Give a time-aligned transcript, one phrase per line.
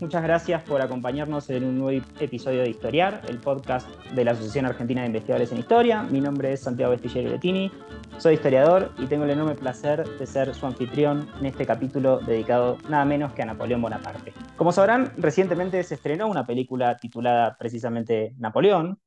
[0.00, 4.66] muchas gracias por acompañarnos en un nuevo episodio de Historiar, el podcast de la Asociación
[4.66, 6.02] Argentina de Investigadores en Historia.
[6.04, 7.70] Mi nombre es Santiago Vestillero Letini,
[8.16, 12.78] soy historiador y tengo el enorme placer de ser su anfitrión en este capítulo dedicado
[12.88, 14.32] nada menos que a Napoleón Bonaparte.
[14.56, 18.98] Como sabrán, recientemente se estrenó una película titulada precisamente Napoleón,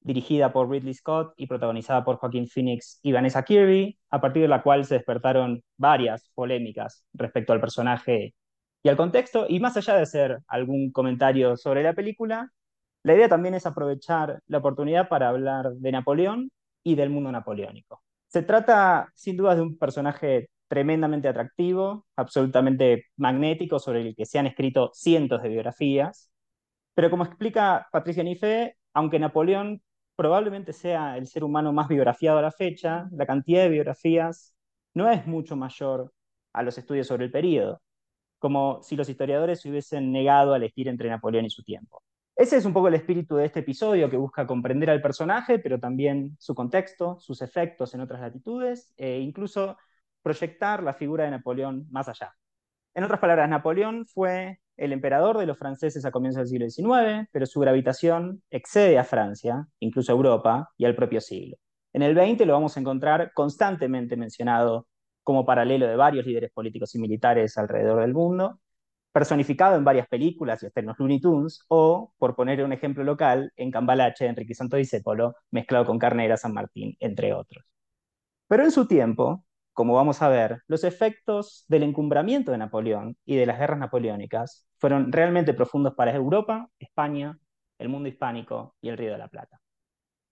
[0.00, 4.48] dirigida por Ridley Scott y protagonizada por Joaquín Phoenix y Vanessa Kirby, a partir de
[4.48, 8.34] la cual se despertaron varias polémicas respecto al personaje
[8.84, 12.52] y al contexto, y más allá de hacer algún comentario sobre la película,
[13.02, 16.50] la idea también es aprovechar la oportunidad para hablar de Napoleón
[16.82, 18.02] y del mundo napoleónico.
[18.28, 24.38] Se trata sin duda de un personaje tremendamente atractivo, absolutamente magnético, sobre el que se
[24.38, 26.30] han escrito cientos de biografías,
[26.94, 29.82] pero como explica Patricia Nife, aunque Napoleón
[30.14, 34.54] probablemente sea el ser humano más biografiado a la fecha, la cantidad de biografías
[34.92, 36.12] no es mucho mayor
[36.52, 37.80] a los estudios sobre el periodo
[38.44, 42.02] como si los historiadores se hubiesen negado a elegir entre Napoleón y su tiempo.
[42.36, 45.80] Ese es un poco el espíritu de este episodio que busca comprender al personaje, pero
[45.80, 49.78] también su contexto, sus efectos en otras latitudes e incluso
[50.22, 52.34] proyectar la figura de Napoleón más allá.
[52.92, 57.26] En otras palabras, Napoleón fue el emperador de los franceses a comienzos del siglo XIX,
[57.32, 61.56] pero su gravitación excede a Francia, incluso a Europa y al propio siglo.
[61.94, 64.86] En el XX lo vamos a encontrar constantemente mencionado
[65.24, 68.60] como paralelo de varios líderes políticos y militares alrededor del mundo,
[69.12, 73.04] personificado en varias películas y hasta en los Looney Tunes, o, por poner un ejemplo
[73.04, 77.64] local, en Cambalache, Enrique Santo Discépolo, mezclado con Carnera San Martín, entre otros.
[78.48, 83.36] Pero en su tiempo, como vamos a ver, los efectos del encumbramiento de Napoleón y
[83.36, 87.38] de las guerras napoleónicas fueron realmente profundos para Europa, España,
[87.78, 89.60] el mundo hispánico y el Río de la Plata.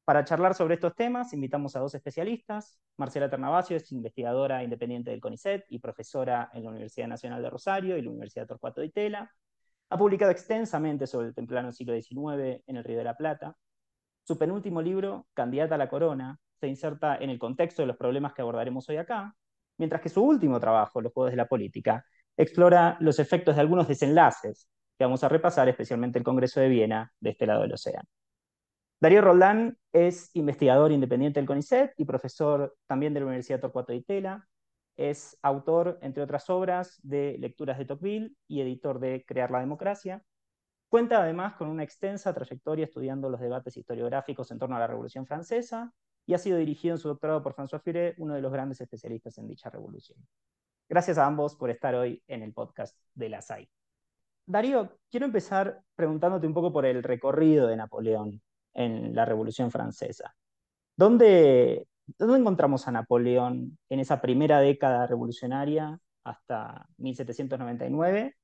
[0.05, 2.77] Para charlar sobre estos temas, invitamos a dos especialistas.
[2.97, 7.97] Marcela Ternavasio es investigadora independiente del CONICET y profesora en la Universidad Nacional de Rosario
[7.97, 9.33] y la Universidad Torcuato de Itela.
[9.91, 13.57] Ha publicado extensamente sobre el templano siglo XIX en el Río de la Plata.
[14.25, 18.33] Su penúltimo libro, Candidata a la Corona, se inserta en el contexto de los problemas
[18.33, 19.37] que abordaremos hoy acá,
[19.79, 22.05] mientras que su último trabajo, Los Juegos de la Política,
[22.37, 27.13] explora los efectos de algunos desenlaces que vamos a repasar, especialmente el Congreso de Viena,
[27.21, 28.09] de este lado del océano.
[29.03, 33.99] Darío Roldán es investigador independiente del CONICET y profesor también de la Universidad Torcuato de
[33.99, 34.49] Itela.
[34.95, 40.23] Es autor, entre otras obras, de Lecturas de Tocqueville y editor de Crear la Democracia.
[40.89, 45.27] Cuenta además con una extensa trayectoria estudiando los debates historiográficos en torno a la Revolución
[45.27, 45.93] Francesa
[46.25, 49.37] y ha sido dirigido en su doctorado por François Furet, uno de los grandes especialistas
[49.37, 50.25] en dicha revolución.
[50.89, 53.69] Gracias a ambos por estar hoy en el podcast de la SAI.
[54.47, 58.41] Darío, quiero empezar preguntándote un poco por el recorrido de Napoleón
[58.75, 60.35] en la Revolución Francesa.
[60.97, 61.87] ¿Dónde,
[62.19, 68.37] ¿Dónde encontramos a Napoleón en esa primera década revolucionaria hasta 1799?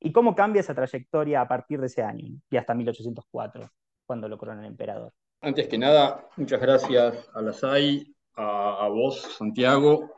[0.00, 3.70] ¿Y cómo cambia esa trayectoria a partir de ese año y hasta 1804,
[4.06, 5.12] cuando lo corona el emperador?
[5.40, 10.14] Antes que nada, muchas gracias a la SAI, a, vos, Santiago,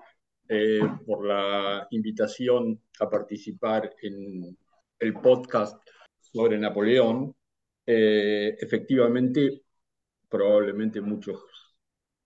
[0.48, 4.56] eh, por la invitación a participar en
[4.98, 5.80] el podcast
[6.18, 7.34] sobre Napoleón.
[7.86, 9.62] Eh, efectivamente,
[10.28, 11.40] probablemente muchos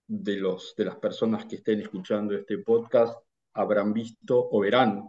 [0.07, 3.19] de, los, de las personas que estén escuchando este podcast
[3.55, 5.09] habrán visto o verán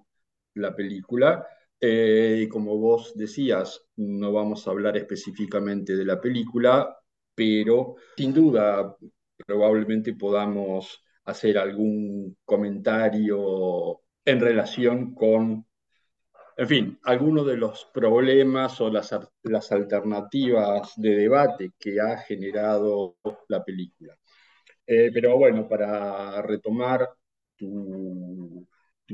[0.55, 1.45] la película.
[1.79, 6.97] Eh, y como vos decías, no vamos a hablar específicamente de la película,
[7.33, 8.95] pero sin duda
[9.45, 15.65] probablemente podamos hacer algún comentario en relación con
[16.57, 19.11] en fin, algunos de los problemas o las,
[19.71, 23.17] alternativas de debate que ha generado
[23.49, 24.17] la película.
[24.87, 27.09] Eh, pero bueno, para retomar
[27.57, 28.67] tu,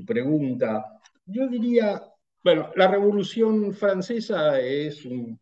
[0.05, 0.85] pregunta,
[1.25, 2.03] yo diría,
[2.43, 5.39] bueno, la Revolución Francesa es un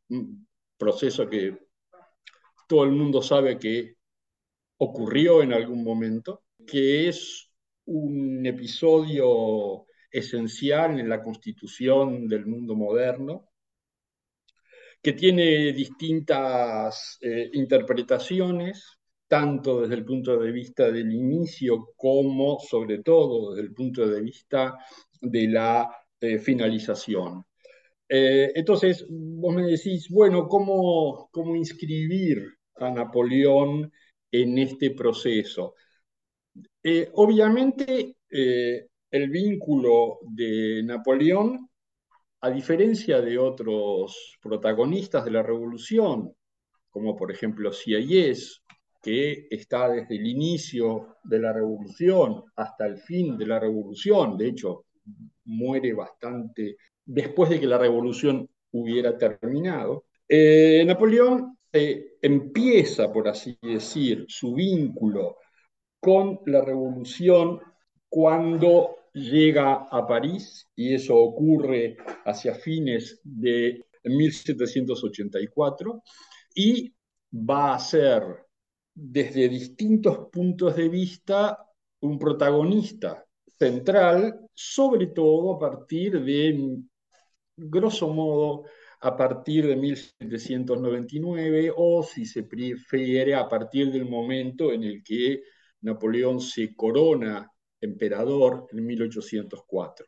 [0.78, 1.58] proceso que
[2.68, 3.96] todo el mundo sabe que
[4.78, 7.52] ocurrió en algún momento, que es
[7.86, 13.50] un episodio esencial en la constitución del mundo moderno,
[15.02, 23.00] que tiene distintas eh, interpretaciones, tanto desde el punto de vista del inicio como sobre
[23.04, 24.78] todo desde el punto de vista
[25.22, 25.90] de la
[26.20, 27.46] eh, finalización.
[28.08, 33.92] Eh, entonces, vos me decís, bueno, ¿cómo, ¿cómo inscribir a Napoleón
[34.32, 35.76] en este proceso.
[37.14, 38.16] Obviamente,
[39.12, 41.70] el vínculo de Napoleón,
[42.42, 46.34] a diferencia de otros protagonistas de la revolución,
[46.90, 48.64] como por ejemplo Sieyès,
[49.02, 54.50] que está desde el inicio de la revolución hasta el fin de la revolución, de
[54.50, 54.86] hecho
[55.46, 64.26] muere bastante después de que la revolución hubiera terminado, eh, Napoleón empieza, por así decir,
[64.28, 65.38] su vínculo
[66.00, 67.60] con la revolución
[68.08, 76.04] cuando llega a París, y eso ocurre hacia fines de 1784,
[76.56, 76.94] y
[77.32, 78.24] va a ser
[78.94, 81.66] desde distintos puntos de vista
[82.02, 83.26] un protagonista
[83.58, 86.78] central, sobre todo a partir de,
[87.56, 88.64] grosso modo,
[89.02, 95.44] a partir de 1799 o, si se prefiere, a partir del momento en el que
[95.82, 97.50] Napoleón se corona
[97.82, 100.06] emperador en 1804.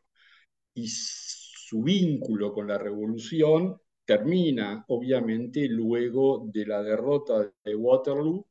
[0.74, 8.46] Y su vínculo con la revolución termina, obviamente, luego de la derrota de Waterloo,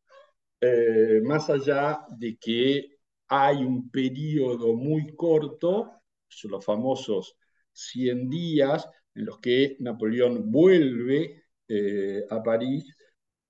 [0.59, 2.97] eh, más allá de que
[3.27, 7.37] hay un periodo muy corto, son los famosos
[7.73, 12.95] 100 días, en los que Napoleón vuelve eh, a París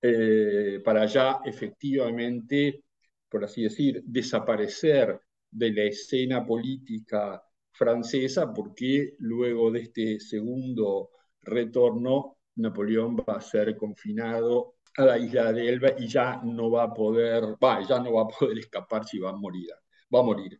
[0.01, 2.83] eh, para ya efectivamente,
[3.29, 5.19] por así decir, desaparecer
[5.51, 11.11] de la escena política francesa, porque luego de este segundo
[11.41, 16.83] retorno, Napoleón va a ser confinado a la isla de Elba y ya no va
[16.83, 19.69] a poder, va, ya no va a poder escapar si va a morir.
[20.13, 20.59] Va a morir.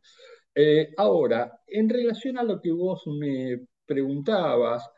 [0.55, 4.89] Eh, ahora, en relación a lo que vos me preguntabas,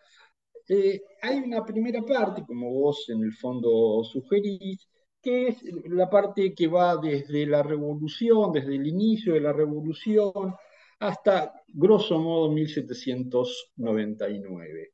[0.68, 4.88] eh, hay una primera parte, como vos en el fondo sugerís,
[5.24, 10.54] que es la parte que va desde la revolución, desde el inicio de la revolución,
[11.00, 14.92] hasta grosso modo 1799.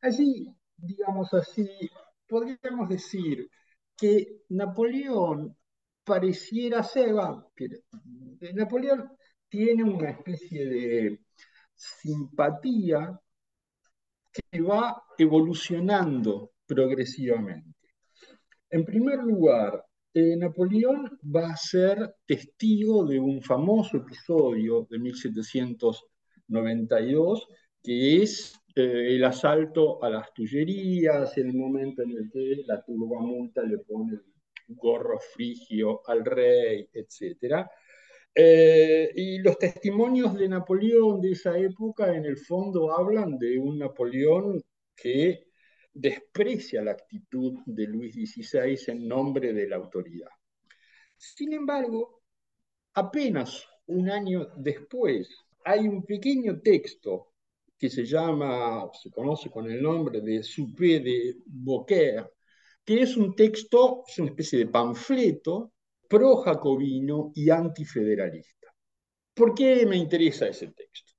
[0.00, 0.46] Allí,
[0.76, 1.68] digamos así,
[2.28, 3.50] podríamos decir
[3.96, 5.56] que Napoleón
[6.04, 7.14] pareciera ser,
[8.54, 9.10] Napoleón
[9.48, 11.20] tiene una especie de
[11.74, 13.18] simpatía
[14.32, 17.81] que va evolucionando progresivamente.
[18.72, 19.84] En primer lugar,
[20.14, 27.48] eh, Napoleón va a ser testigo de un famoso episodio de 1792,
[27.82, 33.62] que es eh, el asalto a las Tullerías, el momento en el que la turbamulta
[33.62, 34.22] le pone el
[34.68, 37.66] gorro frigio al rey, etc.
[38.34, 43.78] Eh, y los testimonios de Napoleón de esa época en el fondo hablan de un
[43.78, 44.62] Napoleón
[44.96, 45.51] que
[45.92, 50.30] desprecia la actitud de Luis XVI en nombre de la autoridad.
[51.16, 52.22] Sin embargo,
[52.94, 55.28] apenas un año después
[55.64, 57.32] hay un pequeño texto
[57.78, 62.30] que se llama, se conoce con el nombre de Soupé de Beaucaire,
[62.84, 65.72] que es un texto, es una especie de panfleto
[66.08, 68.68] pro-jacobino y antifederalista.
[69.34, 71.12] ¿Por qué me interesa ese texto?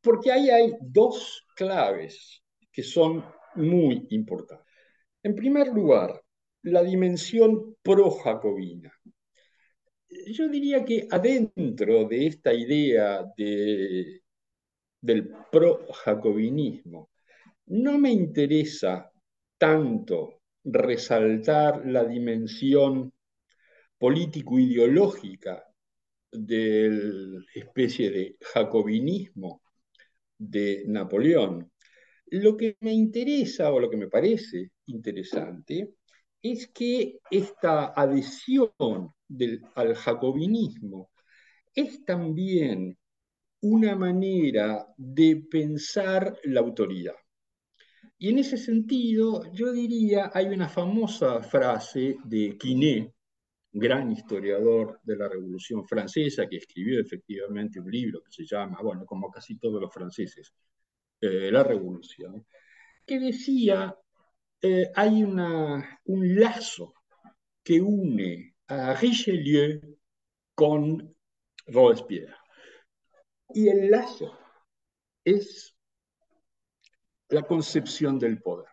[0.00, 3.24] Porque ahí hay dos claves que son
[3.56, 4.66] muy importantes.
[5.22, 6.22] En primer lugar,
[6.62, 8.92] la dimensión pro-jacobina.
[10.28, 14.22] Yo diría que adentro de esta idea de,
[15.00, 17.10] del pro-jacobinismo,
[17.66, 19.10] no me interesa
[19.58, 23.12] tanto resaltar la dimensión
[23.98, 25.64] político-ideológica
[26.30, 29.62] de la especie de jacobinismo
[30.38, 31.70] de Napoleón.
[32.30, 35.94] Lo que me interesa o lo que me parece interesante
[36.42, 38.72] es que esta adhesión
[39.74, 41.10] al jacobinismo
[41.74, 42.96] es también
[43.60, 47.14] una manera de pensar la autoridad.
[48.18, 53.12] Y en ese sentido, yo diría, hay una famosa frase de Quinet,
[53.72, 59.04] gran historiador de la Revolución Francesa, que escribió efectivamente un libro que se llama, bueno,
[59.04, 60.54] como casi todos los franceses,
[61.26, 62.46] eh, La Revolución,
[63.06, 63.96] que decía,
[64.62, 66.94] eh, hay una, un lazo
[67.62, 69.80] que une a Richelieu
[70.54, 71.14] con
[71.66, 72.34] Robespierre.
[73.54, 74.36] Y el lazo
[75.24, 75.76] es
[77.28, 78.68] la concepción del poder.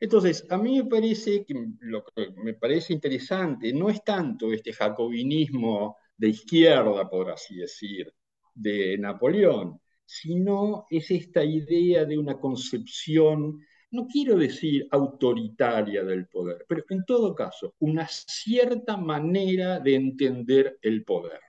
[0.00, 4.72] Entonces, a mí me parece que lo que me parece interesante no es tanto este
[4.72, 8.12] jacobinismo de izquierda, por así decir,
[8.54, 13.60] de Napoleón, sino es esta idea de una concepción
[13.90, 20.78] no quiero decir autoritaria del poder, pero en todo caso, una cierta manera de entender
[20.82, 21.40] el poder.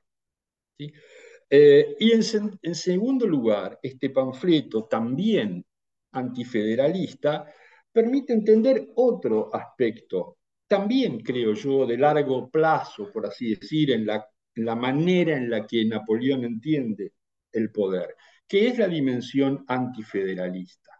[1.49, 5.65] Eh, y en, segundo lugar, este panfleto también
[6.11, 7.51] antifederalista
[7.91, 10.37] permite entender otro aspecto,
[10.67, 14.25] también creo yo, de largo plazo, por así decir, en la,
[14.55, 17.13] en la manera en la que Napoleón entiende
[17.51, 18.15] el poder,
[18.49, 20.99] que es la dimensión antifederalista.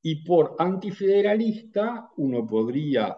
[0.00, 3.14] Y por antifederalista uno podría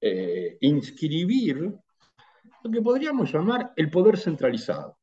[0.00, 1.56] eh, inscribir
[2.62, 4.98] lo que podríamos llamar el poder centralizado,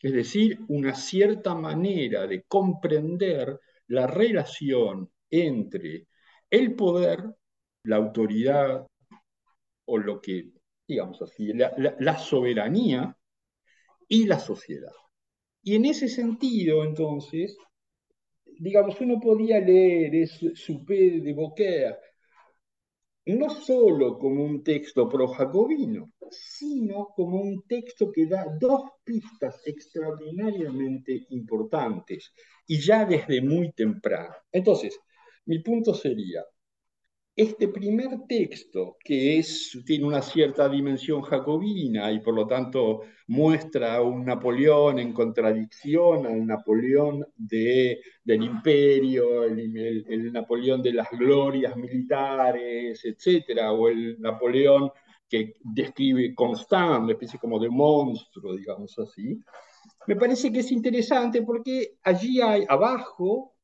[0.00, 6.08] es decir, una cierta manera de comprender la relación entre
[6.48, 7.22] el poder,
[7.82, 8.86] la autoridad
[9.84, 10.52] o lo que,
[10.88, 13.14] digamos así, la soberanía
[14.08, 14.92] y la sociedad.
[15.66, 17.58] Y en ese sentido, entonces,
[18.60, 21.96] digamos, uno podía leer ese Supé de Beaucaire
[23.26, 31.26] no solo como un texto pro-jacobino, sino como un texto que da dos pistas extraordinariamente
[31.30, 32.32] importantes
[32.68, 34.36] y ya desde muy temprano.
[34.52, 34.96] Entonces,
[35.46, 36.44] mi punto sería,
[37.36, 39.44] este primer texto, que
[39.84, 46.46] tiene una cierta dimensión jacobina y por lo tanto muestra un Napoleón en contradicción al
[46.46, 54.90] Napoleón de, del imperio, el, Napoleón de las glorias militares, etc., o el Napoleón
[55.28, 59.38] que describe Constant, una especie como de monstruo, digamos así,
[60.06, 63.55] me parece que es interesante porque allí hay abajo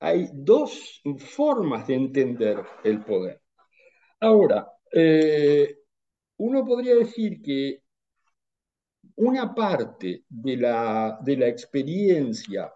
[0.00, 3.40] hay dos formas de entender el poder.
[4.20, 5.76] Ahora, eh,
[6.38, 7.82] uno podría decir que
[9.16, 12.72] una parte de la, de la experiencia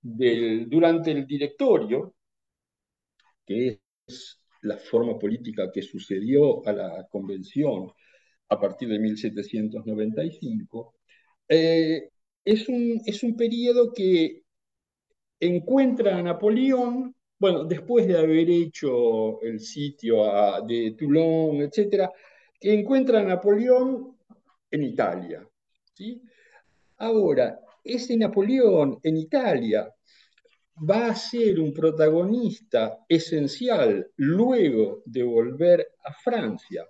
[0.00, 2.14] durante el directorio,
[3.46, 7.90] que es la forma política que sucedió a la convención
[8.50, 10.94] a partir de 1795,
[11.48, 12.10] eh,
[12.44, 14.42] es, un, es un periodo que
[15.40, 20.24] encuentra a Napoleón, bueno, después de haber hecho el sitio
[20.66, 22.08] de Toulon, etc.,
[22.60, 24.16] que encuentra a Napoleón
[24.70, 25.48] en Italia.
[25.94, 26.20] ¿sí?
[26.96, 29.92] Ahora, ese Napoleón en Italia
[30.78, 36.86] va a ser un protagonista esencial luego de volver a Francia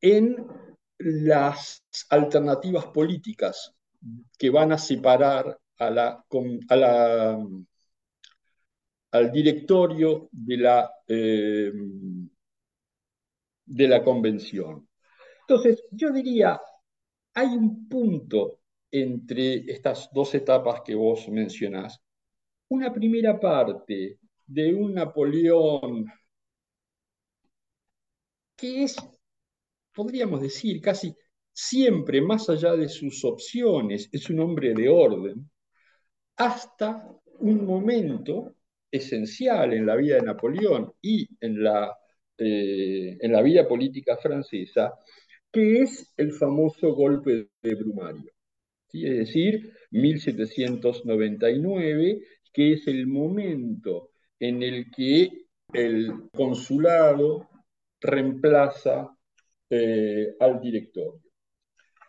[0.00, 0.46] en
[0.98, 3.74] las alternativas políticas
[4.38, 5.58] que van a separar
[9.10, 11.72] al directorio de la, eh,
[13.64, 14.88] de la convención.
[15.40, 16.60] Entonces, yo diría,
[17.34, 18.60] hay un punto
[18.90, 22.00] entre estas dos etapas que vos mencionás.
[22.68, 26.06] Una primera parte de un Napoleón
[28.56, 28.96] que es,
[29.92, 31.16] podríamos decir, casi
[31.52, 35.50] siempre más allá de sus opciones, es un hombre de orden,
[36.36, 37.08] hasta
[37.38, 38.54] un momento
[38.90, 41.96] esencial en la vida de Napoleón y en la,
[42.38, 44.94] eh, en la vida política francesa,
[45.50, 48.30] que es el famoso golpe de Brumario.
[48.92, 52.22] Es decir, 1799,
[52.52, 57.48] que es el momento en el que el consulado
[58.00, 59.16] reemplaza
[59.70, 61.22] eh, al directorio.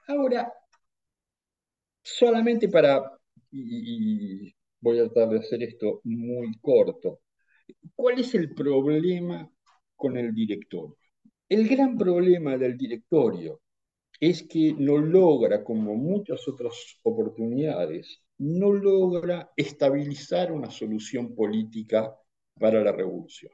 [0.07, 0.51] Ahora,
[2.01, 3.17] solamente para
[3.53, 7.21] y, voy a tratar de hacer esto muy corto.
[7.95, 9.49] ¿Cuál es el problema
[9.95, 10.97] con el directorio?
[11.47, 13.61] El gran problema del directorio
[14.19, 22.15] es que no logra, como muchas otras oportunidades, no logra estabilizar una solución política
[22.59, 23.51] para la revolución.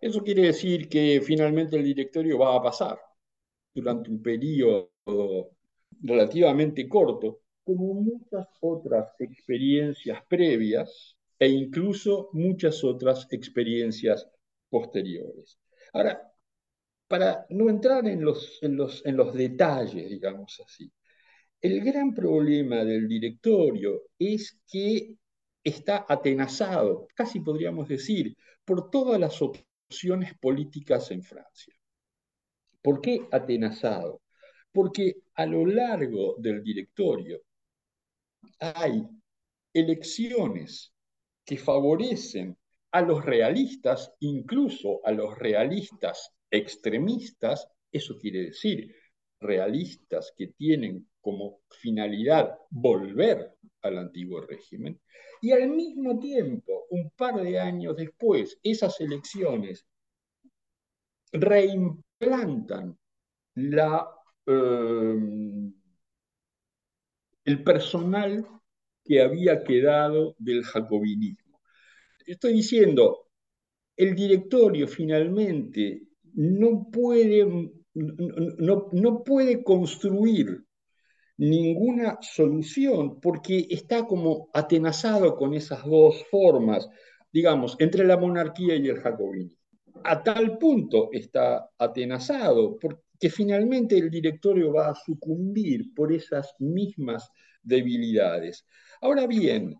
[0.00, 2.98] Eso quiere decir que finalmente el directorio va a pasar
[3.74, 4.90] durante un periodo
[6.02, 14.26] relativamente corto como muchas otras experiencias previas e incluso muchas otras experiencias
[14.70, 15.58] posteriores.
[15.92, 16.32] Ahora,
[17.06, 20.90] para no entrar en los, en los, en los detalles, digamos así,
[21.60, 25.16] el gran problema del directorio es que
[25.62, 28.34] está atenazado, casi podríamos decir,
[28.64, 31.74] por todas las opciones políticas en Francia.
[32.80, 34.22] ¿Por qué atenazado?
[34.72, 37.42] Porque a lo largo del directorio
[38.60, 39.06] hay
[39.72, 40.92] elecciones
[41.44, 42.56] que favorecen
[42.92, 48.94] a los realistas, incluso a los realistas extremistas, eso quiere decir
[49.40, 55.00] realistas que tienen como finalidad volver al antiguo régimen.
[55.40, 59.86] Y al mismo tiempo, un par de años después, esas elecciones
[61.32, 62.98] reimplantan
[63.54, 64.08] la,
[64.46, 65.16] eh,
[67.48, 68.46] el personal
[69.02, 71.60] que había quedado del jacobinismo.
[72.26, 73.30] Estoy diciendo,
[73.96, 76.02] el directorio finalmente
[76.34, 77.64] no puede,
[79.64, 80.62] construir
[81.38, 86.86] ninguna solución porque está como atenazado con esas dos formas,
[87.32, 89.56] digamos, entre la monarquía y el jacobinismo.
[90.04, 92.76] A tal punto está atenazado
[93.18, 97.28] porque finalmente el directorio va a sucumbir por esas mismas
[97.64, 98.64] debilidades.
[99.00, 99.74] Ahora bien,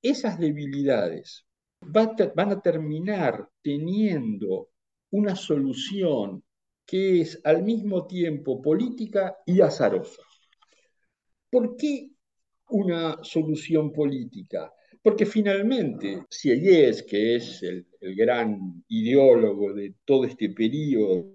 [0.00, 1.44] esas debilidades
[1.80, 4.68] van a terminar teniendo
[5.10, 6.44] una solución
[6.86, 10.22] que es al mismo tiempo política y azarosa.
[11.50, 12.10] ¿Por qué
[12.68, 14.72] una solución política?
[15.02, 21.33] Porque finalmente Sieyès, que es el, gran ideólogo de todo este periodo,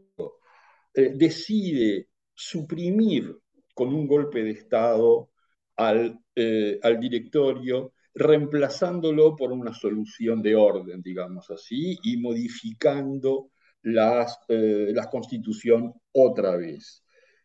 [0.94, 3.36] eh, decide suprimir
[3.74, 5.30] con un golpe de Estado
[5.76, 13.52] al, eh, al directorio, reemplazándolo por una solución de orden, digamos así, y modificando
[13.84, 17.04] las, eh, la constitución otra vez.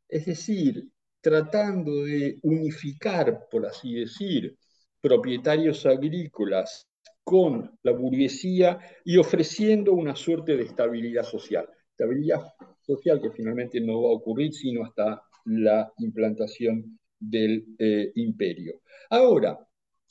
[0.08, 0.88] Es decir,
[1.20, 4.56] tratando de unificar, por así decir,
[5.00, 6.88] propietarios agrícolas
[7.22, 11.68] con la burguesía y ofreciendo una suerte de estabilidad social.
[11.90, 12.42] Estabilidad
[12.84, 18.80] social que finalmente no va a ocurrir sino hasta la implantación del eh, imperio.
[19.10, 19.58] Ahora,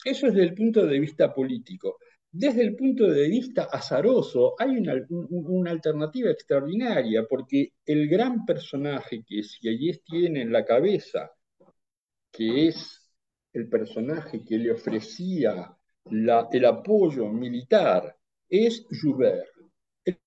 [0.06, 1.98] eso es desde el punto de vista político.
[2.36, 9.44] Desde el punto de vista azaroso, hay una, alternativa extraordinaria, porque el gran personaje que
[9.44, 11.32] Sieyès tiene en la cabeza,
[12.32, 13.14] que es
[13.54, 15.78] el personaje que le ofrecía
[16.10, 18.18] el apoyo militar,
[18.50, 19.53] es Joubert.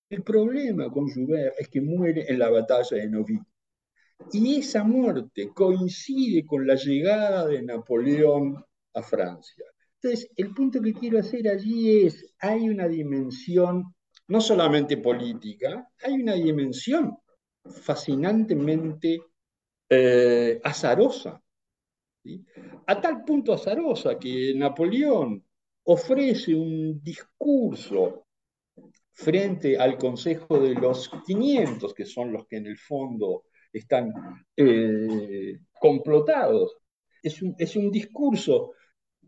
[0.08, 3.38] El, problema con Joubert es que muere en la batalla de Novi.
[4.32, 8.64] Y esa muerte coincide con la llegada de Napoleón
[8.94, 9.64] a Francia.
[10.00, 13.94] Entonces, el punto que quiero hacer allí es, hay una dimensión
[14.28, 17.16] no solamente política, hay una dimensión
[17.64, 19.20] fascinantemente
[19.88, 21.42] eh, azarosa.
[22.86, 25.44] A tal punto azarosa que Napoleón
[25.84, 28.25] ofrece un discurso
[29.16, 34.12] frente al Consejo de los 500, que son los que en el fondo están
[34.56, 36.76] eh, complotados.
[37.22, 38.72] Es un, es un discurso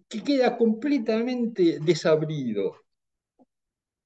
[0.08, 2.76] que queda completamente desabrido.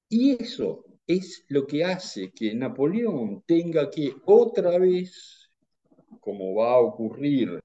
[0.09, 5.49] Y eso es lo que hace que Napoleón tenga que otra vez,
[6.21, 7.59] como va a ocurrir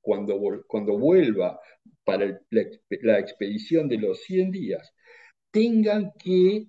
[0.00, 1.60] cuando, cuando vuelva
[2.04, 4.92] para la, expedición de los 100 días,
[5.50, 6.66] tengan que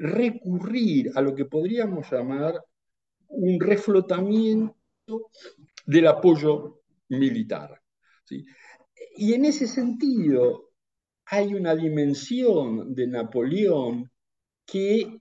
[0.00, 2.54] recurrir a lo que podríamos llamar
[3.28, 4.74] un reflotamiento
[5.86, 7.80] del apoyo militar.
[9.16, 10.70] Y en ese sentido
[11.26, 14.10] hay una dimensión de Napoleón
[14.64, 15.20] que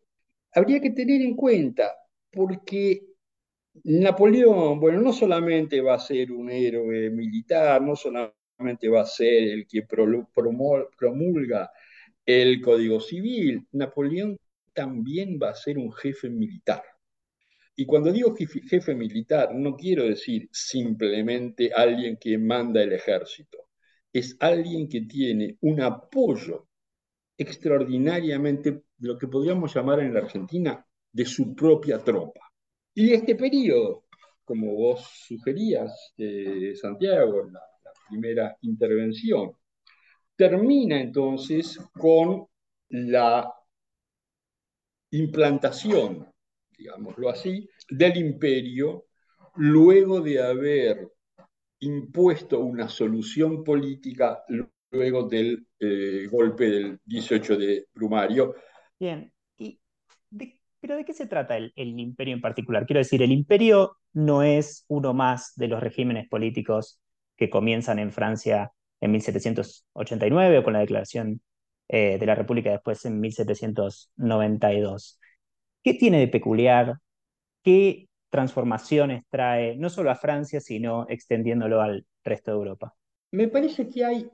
[0.53, 1.93] habría que tener en cuenta,
[2.31, 3.05] porque
[3.83, 9.43] Napoleón, bueno, no solamente va a ser un héroe militar, no solamente va a ser
[9.43, 11.69] el que promulga
[12.25, 14.37] el Código Civil, Napoleón
[14.79, 16.81] también va a ser un jefe militar.
[17.75, 23.57] Y cuando digo jefe militar, no quiero decir simplemente alguien que manda el ejército
[24.13, 26.69] es alguien que tiene un apoyo
[27.37, 32.39] extraordinariamente, lo que podríamos llamar en la Argentina, de su propia tropa.
[32.93, 34.05] Y este periodo,
[34.45, 39.51] como vos sugerías, eh, Santiago, la, la primera intervención,
[40.37, 42.47] termina entonces con
[42.89, 43.58] la
[45.11, 46.27] implantación,
[46.77, 49.05] digámoslo así, del imperio
[49.55, 51.09] luego de haber
[51.79, 54.43] impuesto una solución política
[54.91, 58.55] luego del eh, golpe del 18 de Brumario.
[58.99, 59.31] Bien,
[60.81, 62.85] pero ¿de qué se trata el, el, imperio en particular?
[62.85, 66.99] Quiero decir, el imperio no es uno más de los regímenes políticos
[67.35, 71.41] que comienzan en Francia en 1789 o con la declaración
[71.89, 75.19] eh, de la República después en 1792.
[75.83, 76.99] ¿Qué tiene de peculiar?
[77.63, 82.95] ¿Qué transformaciones trae, no solo a Francia, sino extendiéndolo al resto de Europa?
[83.31, 84.29] Me parece que hay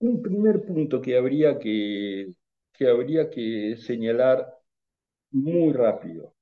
[0.00, 2.34] un primer punto que habría que,
[2.72, 4.46] que, habría que señalar
[5.30, 6.34] muy rápido,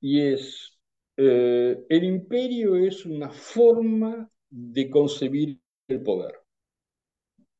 [0.00, 0.76] y es,
[1.16, 6.34] eh, el imperio es una forma de concebir el poder.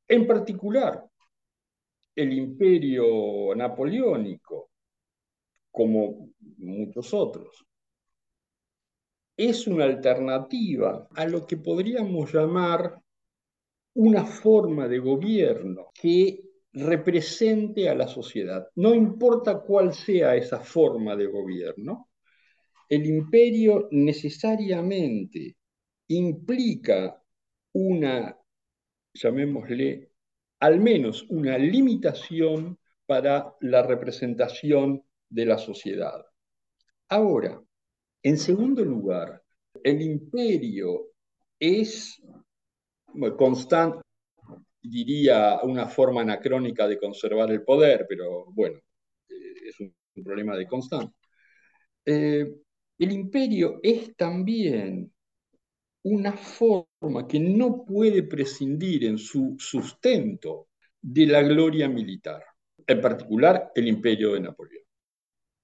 [0.08, 1.04] En particular,
[2.16, 4.70] el imperio napoleónico,
[5.70, 7.64] como muchos otros,
[9.36, 13.02] es una alternativa a lo que podríamos llamar
[13.94, 16.40] una forma de gobierno que
[16.72, 18.66] represente a la sociedad.
[18.76, 22.10] No importa cuál sea esa forma de gobierno,
[22.88, 25.56] el imperio necesariamente
[26.08, 27.22] implica
[27.72, 28.36] una,
[29.12, 30.10] llamémosle,
[30.60, 36.24] al menos una limitación para la representación de la sociedad.
[37.08, 37.60] Ahora,
[38.22, 39.42] en segundo lugar,
[39.82, 41.10] el imperio
[41.58, 42.20] es
[43.36, 44.02] constante,
[44.82, 48.78] diría una forma anacrónica de conservar el poder, pero bueno,
[49.28, 51.14] eh, es un, problema de constante.
[52.04, 52.46] Eh,
[52.98, 55.12] el imperio es también
[56.08, 60.68] una forma que no puede prescindir en su sustento
[61.02, 62.44] de la gloria militar,
[62.86, 64.84] en particular el imperio de Napoleón.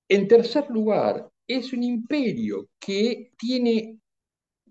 [0.09, 4.01] En tercer lugar, es un imperio que tiene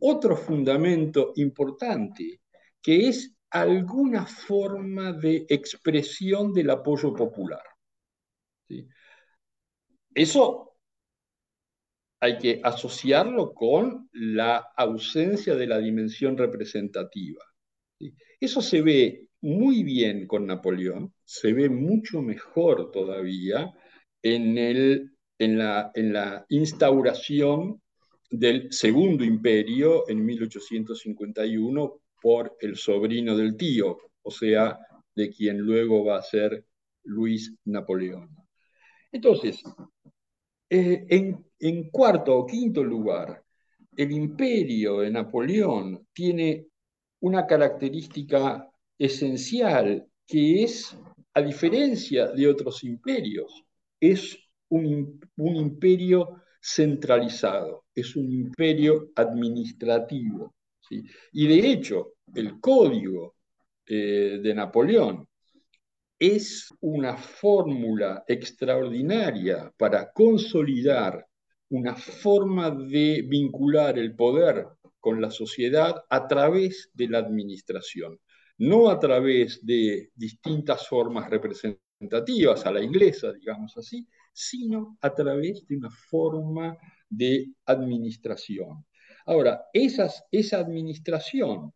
[0.01, 2.41] otro fundamento importante,
[2.81, 7.63] que es alguna forma de expresión del apoyo popular.
[10.13, 10.70] Eso
[12.21, 17.43] hay que asociarlo con la ausencia de la dimensión representativa.
[18.39, 23.73] Eso se ve muy bien con Napoleón, se ve mucho mejor todavía
[24.21, 27.81] en, la instauración
[28.29, 34.77] del Segundo Imperio en 1851 por el sobrino del tío, o sea,
[35.15, 36.65] de quien luego va a ser
[37.03, 38.29] Luis Napoleón.
[39.11, 39.63] Entonces,
[40.69, 41.50] eh, en,
[41.91, 43.43] cuarto o quinto lugar,
[43.95, 46.67] el imperio de Napoleón tiene
[47.19, 50.97] una característica esencial que es,
[51.33, 53.63] a diferencia de otros imperios,
[53.99, 54.37] es
[54.69, 60.55] un, imperio centralizado, es un imperio administrativo.
[61.31, 63.35] Y de hecho, el código
[63.85, 65.27] eh, de Napoleón
[66.17, 71.25] es una fórmula extraordinaria para consolidar
[71.71, 74.67] una forma de vincular el poder
[74.99, 78.19] con la sociedad a través de la administración,
[78.57, 85.65] no a través de distintas formas representativas a la inglesa, digamos así, sino a través
[85.65, 86.77] de una forma
[87.09, 88.85] de administración.
[89.25, 91.73] Ahora, esa administración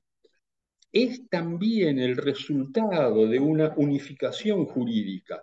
[0.91, 5.41] es también el resultado de una unificación jurídica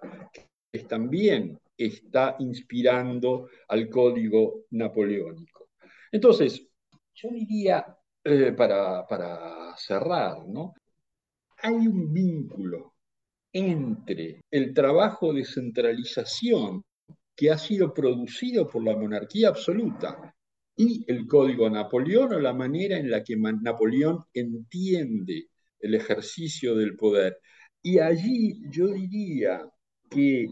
[0.70, 5.70] que también está inspirando al código napoleónico.
[6.10, 6.66] Entonces,
[7.14, 7.86] yo diría,
[8.24, 10.74] eh, para, para cerrar, ¿no?
[11.62, 12.94] hay un vínculo
[13.52, 16.82] entre el trabajo de centralización
[17.36, 20.34] que ha sido producido por la monarquía absoluta
[20.76, 26.96] y el código Napoleón o la manera en la que Napoleón entiende el ejercicio del
[26.96, 27.38] poder.
[27.82, 29.62] Y allí yo diría
[30.10, 30.46] que,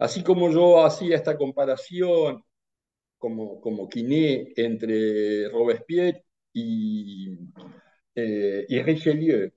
[0.00, 2.42] así como yo hacía esta comparación
[3.18, 7.38] como, como Quiné entre Robespierre y,
[8.14, 9.52] eh, Richelieu,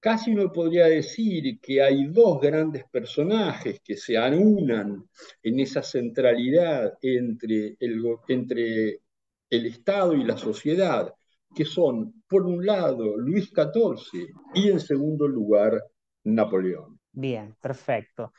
[0.00, 5.08] casi uno podría decir que hay dos grandes personajes que se anunan
[5.42, 9.00] en esa centralidad entre el, entre
[9.48, 11.14] el Estado y la sociedad,
[11.54, 15.80] que son, por un lado, Luis XIV y, en segundo lugar,
[16.24, 16.98] Napoleón.
[17.12, 18.32] Bien, perfecto.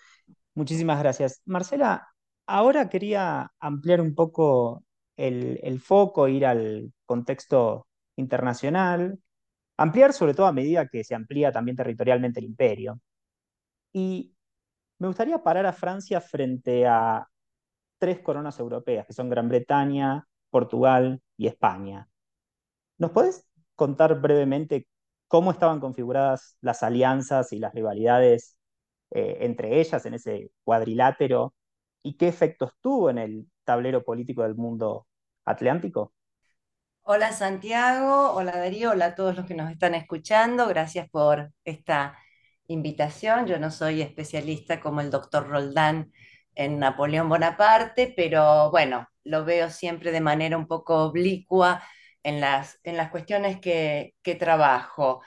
[0.56, 1.42] Muchísimas gracias.
[1.46, 2.08] Marcela,
[2.46, 4.84] ahora quería ampliar un poco
[5.16, 9.20] el, foco, ir al contexto internacional,
[9.78, 13.02] Ampliar sobre todo a medida que se amplía también territorialmente el imperio.
[13.92, 14.36] Y
[15.00, 17.28] me gustaría parar a Francia frente a
[17.98, 22.08] tres coronas europeas, que son Gran Bretaña, Portugal y España.
[23.00, 24.88] ¿Nos puedes contar brevemente
[25.28, 28.56] cómo estaban configuradas las alianzas y las rivalidades
[29.13, 31.54] eh, entre ellas en ese cuadrilátero
[32.04, 35.08] y qué efectos tuvo en el tablero político del mundo
[35.45, 36.13] atlántico?
[37.04, 40.67] Hola Santiago, hola Darío, hola a todos los que nos están escuchando.
[40.67, 42.17] Gracias por esta
[42.67, 43.45] invitación.
[43.47, 46.12] Yo no soy especialista como el doctor Roldán
[46.56, 51.84] en Napoleón Bonaparte, pero bueno, lo veo siempre de manera un poco oblicua
[52.23, 55.21] en las, en las cuestiones que, que trabajo.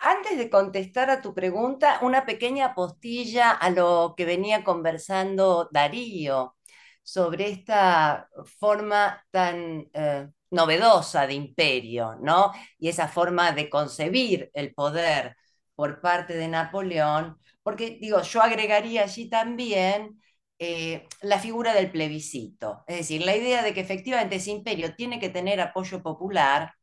[0.00, 6.56] Antes de contestar a tu pregunta, una pequeña postilla a lo que venía conversando Darío
[7.02, 12.52] sobre esta forma tan eh, novedosa de imperio, ¿no?
[12.78, 15.36] Y esa forma de concebir el poder
[15.74, 20.20] por parte de Napoleón, porque digo, yo agregaría allí también
[20.58, 25.20] eh, la figura del plebiscito, es decir, la idea de que efectivamente ese imperio tiene
[25.20, 26.74] que tener apoyo popular,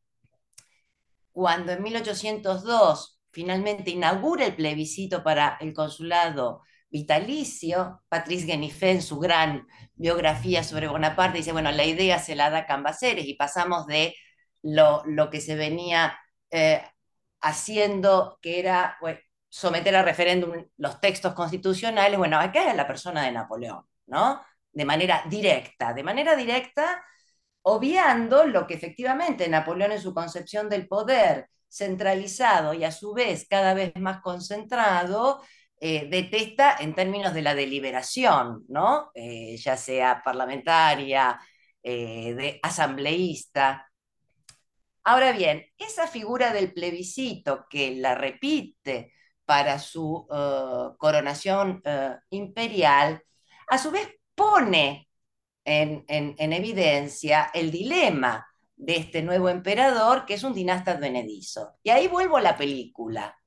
[1.36, 9.20] cuando en 1802 finalmente inaugura el plebiscito para el consulado vitalicio, Patrice Guenifé en su
[9.20, 14.16] gran biografía sobre Bonaparte dice, bueno, la idea se la da Cambaceres y pasamos de
[14.62, 16.18] lo, lo que se venía
[16.52, 16.82] eh,
[17.42, 18.98] haciendo, que era
[19.50, 24.42] someter a referéndum los textos constitucionales, bueno, acá es la persona de Napoleón, ¿no?
[24.72, 27.04] De manera directa, de manera directa,
[27.68, 33.48] obviando lo que efectivamente Napoleón en su concepción del poder centralizado y a su vez
[33.50, 35.42] cada vez más concentrado,
[35.80, 39.10] eh, detesta en términos de la deliberación, ¿no?
[39.16, 41.40] Eh, ya sea parlamentaria,
[41.82, 43.92] eh, de asambleísta.
[45.04, 49.12] Ahora bien, esa figura del plebiscito que la repite
[49.46, 50.28] para su
[50.98, 51.82] coronación
[52.30, 53.22] imperial,
[53.68, 55.08] a su vez pone
[55.66, 61.74] en, en, evidencia el dilema de este nuevo emperador, que es un dinasta advenedizo.
[61.84, 63.38] Y ahí vuelvo a la película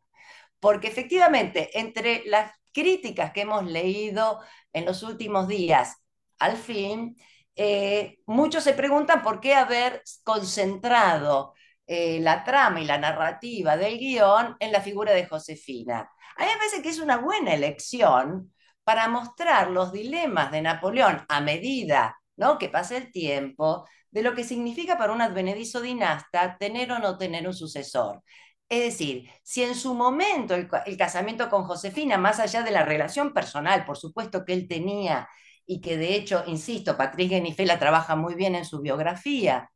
[0.61, 4.41] porque efectivamente entre las críticas que hemos leído
[4.73, 5.97] en los últimos días
[6.39, 7.17] al fin,
[7.57, 11.55] eh, muchos se preguntan por qué haber concentrado
[11.87, 16.11] eh, la trama y la narrativa del guion en la figura de Josefina.
[16.37, 18.53] A mí me parece que es una buena elección
[18.89, 22.57] para mostrar los dilemas de Napoleón a medida ¿no?
[22.57, 27.19] que pasa el tiempo, de lo que significa para un advenedizo dinasta tener o no
[27.19, 28.23] tener un sucesor.
[28.67, 33.35] Es decir, si en su momento el, casamiento con Josefina, más allá de la relación
[33.35, 35.29] personal, por supuesto que él tenía,
[35.67, 39.71] y que de hecho, insisto, Patrick Genifela trabaja muy bien en su biografía,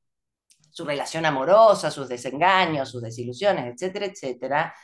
[0.71, 4.75] su relación amorosa, sus desengaños, sus desilusiones, etcétera, etcétera,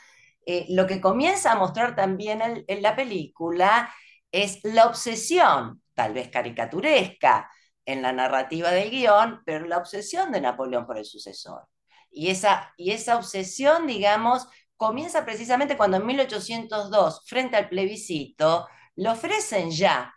[0.45, 3.91] eh, lo que comienza a mostrar también en la película
[4.31, 7.49] es la obsesión, tal vez caricaturesca,
[7.85, 11.67] en la narrativa del guion, pero la obsesión de Napoleón por el sucesor.
[12.11, 19.09] Y esa, y esa obsesión, digamos, comienza precisamente cuando en 1802, frente al plebiscito, le
[19.09, 20.13] ofrecen ya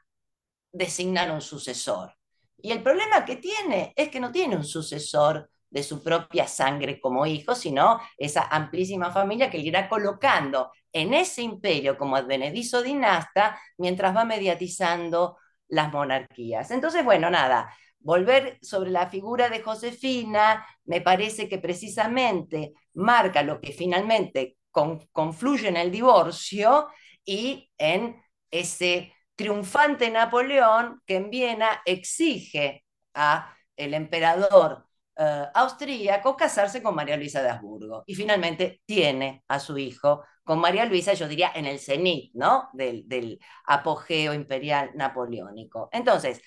[0.70, 2.14] designar un sucesor.
[2.59, 7.00] Y el problema que tiene es que no tiene un sucesor de su propia sangre
[7.00, 12.82] como hijo, sino esa amplísima familia que le irá colocando en ese imperio como advenedizo
[12.82, 16.70] dinasta mientras va mediatizando las monarquías.
[16.70, 23.61] Entonces, bueno, nada, volver sobre la figura de Josefina me parece que precisamente marca lo
[23.61, 26.88] que finalmente confluye en el divorcio
[27.24, 34.87] y en ese triunfante Napoleón que en Viena exige a el emperador
[35.18, 40.59] uh, austríaco casarse con María Luisa de Habsburgo y finalmente tiene a su hijo con
[40.59, 42.68] María Luisa, yo diría en el cenit, ¿no?
[42.72, 45.88] Del, del apogeo imperial napoleónico.
[45.92, 46.40] Entonces,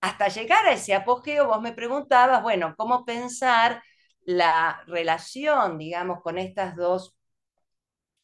[0.00, 3.82] hasta llegar a ese apogeo, vos me preguntabas, bueno, ¿cómo pensar
[4.24, 7.16] la relación, digamos, con estas dos,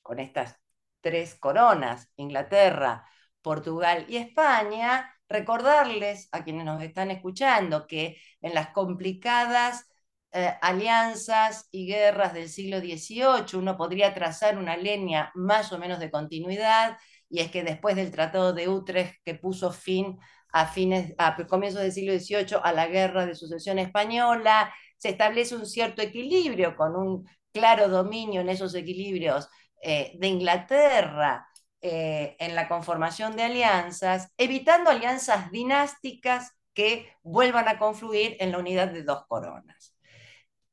[0.02, 0.56] con estas
[1.00, 3.06] tres coronas, Inglaterra,
[3.42, 5.14] Portugal y España?
[5.30, 9.86] Recordarles a quienes nos están escuchando que en las complicadas
[10.32, 16.00] eh, alianzas y guerras del siglo XVIII uno podría trazar una línea más o menos
[16.00, 20.18] de continuidad, y es que después del Tratado de Utrecht que puso fin
[20.52, 25.54] a, fines, a comienzos del siglo XVIII a la guerra de sucesión española, se establece
[25.54, 29.48] un cierto equilibrio con un claro dominio en esos equilibrios
[29.80, 31.46] eh, de Inglaterra
[31.82, 38.58] eh, en la conformación de alianzas, evitando alianzas dinásticas que vuelvan a confluir en la
[38.58, 39.96] unidad de dos coronas.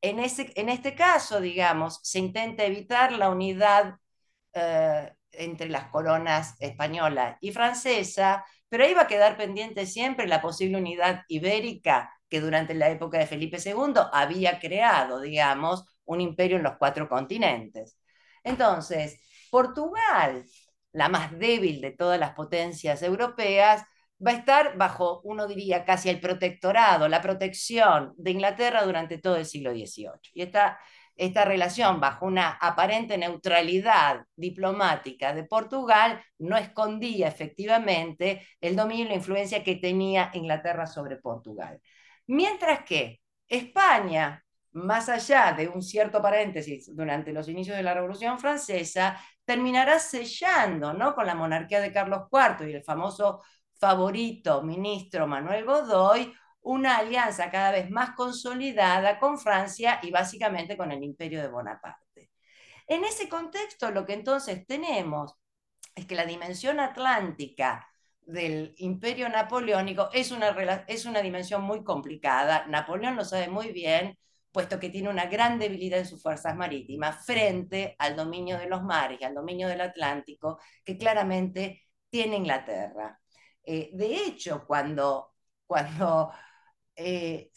[0.02, 3.96] En, ese, en este caso, digamos, se intenta evitar la unidad
[4.54, 10.42] eh, entre las coronas española y francesa, pero ahí va a quedar pendiente siempre la
[10.42, 16.58] posible unidad ibérica que durante la época de Felipe II había creado, digamos, un imperio
[16.58, 17.98] en los cuatro continentes.
[18.44, 20.46] Entonces, Portugal,
[20.98, 23.84] la más débil de todas las potencias europeas,
[24.26, 29.36] va a estar bajo, uno diría, casi el protectorado, la protección de Inglaterra durante todo
[29.38, 30.32] el siglo XVIII.
[30.34, 30.80] Y esta
[31.18, 39.10] esta relación bajo una aparente neutralidad diplomática de Portugal no escondía efectivamente el dominio y
[39.10, 41.82] la influencia que tenía Inglaterra sobre Portugal.
[42.28, 48.38] Mientras que España, más allá de un cierto paréntesis durante los inicios de la Revolución
[48.38, 51.16] Francesa, terminará sellando ¿no?
[51.16, 53.42] con la monarquía de Carlos IV y el famoso
[53.80, 60.92] favorito ministro Manuel Godoy una alianza cada vez más consolidada con Francia y básicamente con
[60.92, 62.30] el imperio de Bonaparte.
[62.88, 65.34] En ese contexto, lo que entonces tenemos
[65.96, 67.88] es que la dimensión atlántica
[68.20, 70.50] del imperio napoleónico es una,
[70.88, 72.68] es una dimensión muy complicada.
[72.68, 74.18] Napoleón lo sabe muy bien,
[74.58, 78.82] puesto que tiene una gran debilidad en sus fuerzas marítimas frente al dominio de los
[78.82, 83.20] mares y al dominio del Atlántico, que claramente tiene Inglaterra.
[83.64, 85.36] Eh, de hecho, cuando,
[85.68, 86.32] cuando
[86.96, 87.52] eh,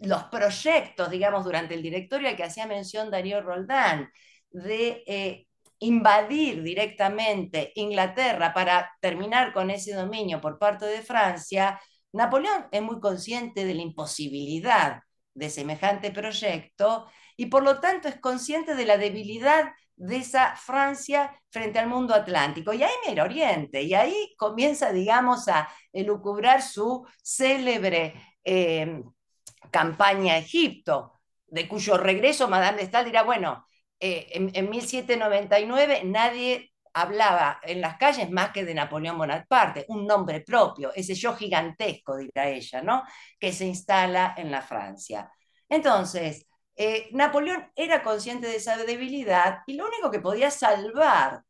[0.00, 4.10] los proyectos, digamos, durante el directorio al que hacía mención Darío Roldán,
[4.50, 5.46] de eh,
[5.78, 11.80] invadir directamente Inglaterra para terminar con ese dominio por parte de Francia,
[12.12, 18.20] Napoleón es muy consciente de la imposibilidad de semejante proyecto y por lo tanto es
[18.20, 22.72] consciente de la debilidad de esa Francia frente al mundo atlántico.
[22.72, 29.02] Y ahí mira Oriente, y ahí comienza, digamos, a elucubrar su célebre eh,
[29.70, 33.66] campaña a Egipto, de cuyo regreso Madame de Stael dirá, bueno,
[34.00, 40.06] eh, en, en 1799 nadie hablaba en las calles más que de Napoleón Bonaparte, un
[40.06, 43.02] nombre propio, ese yo gigantesco, dirá ella, ¿no?
[43.38, 45.30] Que se instala en la Francia.
[45.68, 51.42] Entonces, eh, Napoleón era consciente de esa debilidad y lo único que podía salvar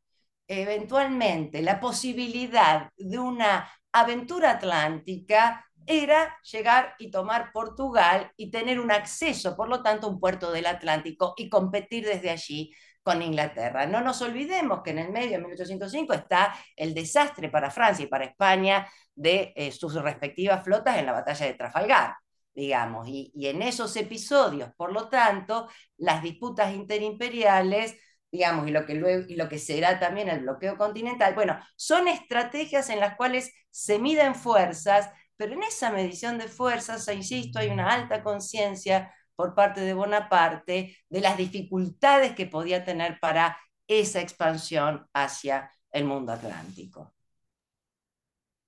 [0.46, 8.90] eventualmente la posibilidad de una aventura atlántica era llegar y tomar Portugal y tener un
[8.90, 13.86] acceso, por lo tanto, un puerto del Atlántico y competir desde allí con Inglaterra.
[13.86, 18.08] No nos olvidemos que en el medio, de 1805, está el desastre para Francia y
[18.08, 22.16] para España de eh, sus respectivas flotas en la batalla de Trafalgar,
[22.54, 23.06] digamos.
[23.06, 27.96] Y, en esos episodios, por lo tanto, las disputas interimperiales
[28.32, 32.08] digamos, y lo, que luego, y lo que será también el bloqueo continental, bueno, son
[32.08, 37.68] estrategias en las cuales se miden fuerzas, pero en esa medición de fuerzas, insisto, hay
[37.68, 44.20] una alta conciencia por parte de Bonaparte de las dificultades que podía tener para esa
[44.20, 47.12] expansión hacia el mundo atlántico.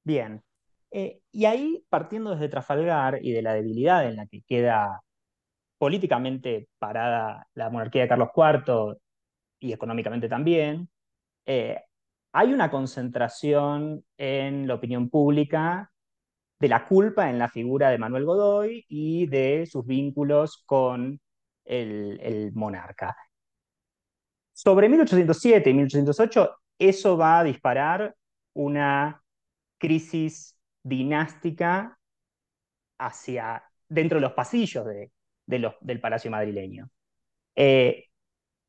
[0.05, 0.43] Bien.
[0.91, 5.03] Eh, y ahí, partiendo desde Trafalgar y de la debilidad en la que queda
[5.79, 8.97] políticamente parada la monarquía de Carlos IV
[9.61, 10.89] y económicamente también,
[11.45, 11.83] eh,
[12.33, 15.91] hay una concentración en la opinión pública
[16.59, 21.21] de la culpa en la figura de Manuel Godoy y de sus vínculos con
[21.65, 23.17] el, monarca.
[24.53, 28.15] Sobre 1807 y 1808, eso va a disparar
[28.55, 29.23] una
[29.79, 31.99] crisis dinástica
[32.99, 35.11] hacia dentro de los pasillos de,
[35.47, 36.89] del Palacio madrileño.
[37.55, 38.07] Eh,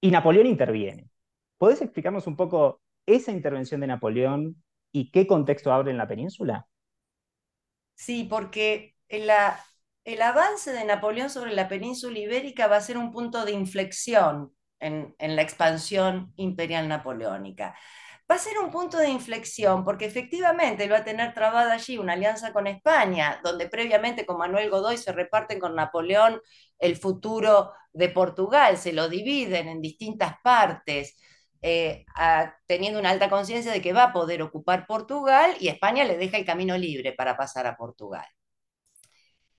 [0.02, 1.10] y Napoleón interviene.
[1.58, 6.67] ¿Podés explicarnos un poco esa intervención de Napoleón y qué contexto abre en la península?
[7.97, 13.43] Sí, porque el avance de Napoleón sobre la península ibérica va a ser un punto
[13.43, 17.75] de inflexión en, la expansión imperial napoleónica.
[18.29, 21.97] Va a ser un punto de inflexión porque efectivamente él va a tener trabada allí
[21.97, 26.41] una alianza con España, donde previamente con Manuel Godoy se reparten con Napoleón
[26.77, 31.15] el futuro de Portugal, se lo dividen en distintas partes.
[31.62, 32.06] Eh,
[32.67, 36.38] teniendo una alta conciencia de que va a poder ocupar Portugal y España le deja
[36.38, 38.26] el camino libre para pasar a Portugal.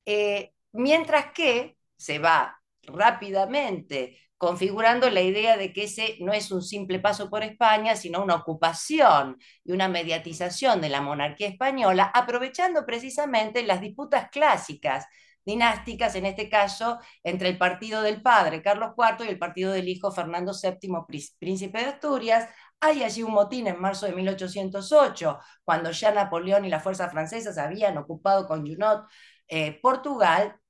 [0.06, 6.62] Eh, mientras que se va rápidamente configurando la idea de que ese no es un
[6.62, 12.86] simple paso por España, sino una ocupación y una mediatización de la monarquía española, aprovechando
[12.86, 15.06] precisamente las disputas clásicas
[15.48, 19.88] dinásticas, en este caso entre el partido del padre Carlos IV y el partido del
[19.88, 20.90] hijo Fernando VII,
[21.38, 22.48] príncipe de Asturias.
[22.80, 27.56] Hay allí un motín en marzo de 1808, cuando ya Napoleón y las fuerzas francesas
[27.58, 29.06] habían ocupado con Junot
[29.48, 30.60] eh, Portugal,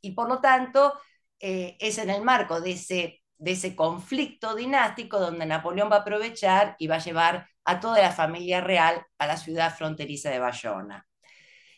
[0.00, 0.94] y por lo tanto
[1.38, 6.00] eh, es en el marco de ese, de ese conflicto dinástico donde Napoleón va a
[6.00, 10.38] aprovechar y va a llevar a toda la familia real a la ciudad fronteriza de
[10.38, 11.06] Bayona.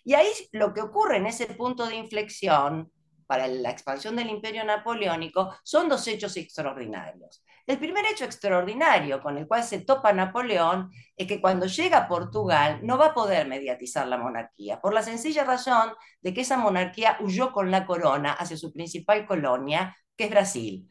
[0.04, 2.90] Y ahí lo que ocurre en ese punto de inflexión
[3.26, 7.44] para la expansión del imperio napoleónico son dos hechos extraordinarios.
[7.70, 12.08] El primer hecho extraordinario con el cual se topa Napoleón es que cuando llega a
[12.08, 16.56] Portugal no va a poder mediatizar la monarquía, por la sencilla razón de que esa
[16.56, 20.88] monarquía huyó con la corona hacia su principal colonia, que es Brasil.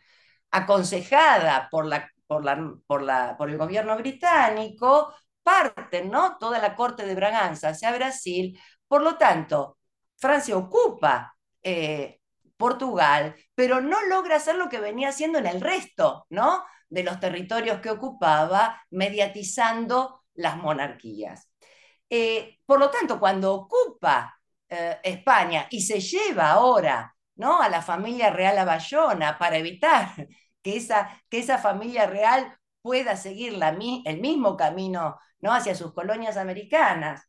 [0.51, 6.38] Aconsejada por, la, por, la, por, la, por el gobierno británico, parten ¿no?
[6.39, 8.57] toda la corte de Braganza hacia Brasil
[8.90, 9.78] por lo tanto,
[10.18, 12.20] Francia ocupa eh,
[12.58, 16.66] Portugal, pero no logra hacer lo que venía haciendo en el resto ¿no?
[16.90, 21.50] de los territorios que ocupaba, mediatizando las monarquías.
[22.10, 27.62] Eh, por lo tanto, cuando ocupa eh, España y se lleva ahora ¿no?
[27.62, 30.10] a la familia real a Bayona para evitar
[30.64, 33.58] que esa, que esa familia real pueda seguir
[34.06, 35.54] el mismo camino ¿no?
[35.54, 37.29] hacia sus colonias americanas.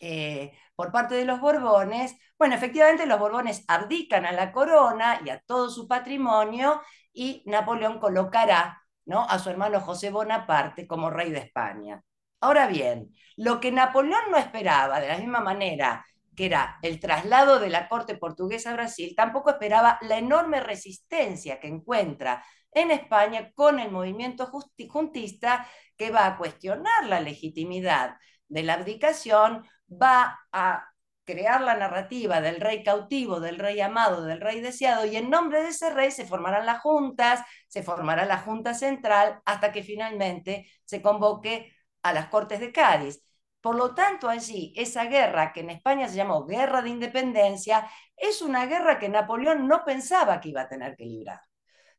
[0.00, 5.30] Eh, por parte de los Borbones, bueno, efectivamente los Borbones abdican a la corona y
[5.30, 6.80] a todo su patrimonio
[7.12, 9.24] y Napoleón colocará ¿no?
[9.24, 12.02] a su hermano José Bonaparte como rey de España.
[12.40, 16.04] Ahora bien, lo que Napoleón no esperaba, de la misma manera
[16.38, 21.58] que era el traslado de la corte portuguesa a Brasil, tampoco esperaba la enorme resistencia
[21.58, 24.48] que encuentra en España con el movimiento
[24.88, 25.66] juntista
[25.96, 30.88] que va a cuestionar la legitimidad de la abdicación, va a
[31.24, 35.62] crear la narrativa del rey cautivo, del rey amado, del rey deseado, y en nombre
[35.62, 40.66] de ese rey se formarán las juntas, se formará la Junta Central, hasta que finalmente
[40.84, 41.72] se convoque
[42.02, 43.22] a las Cortes de Cádiz.
[43.60, 48.40] Por lo tanto, allí, esa guerra que en España se llamó Guerra de Independencia, es
[48.40, 51.40] una guerra que Napoleón no pensaba que iba a tener que librar.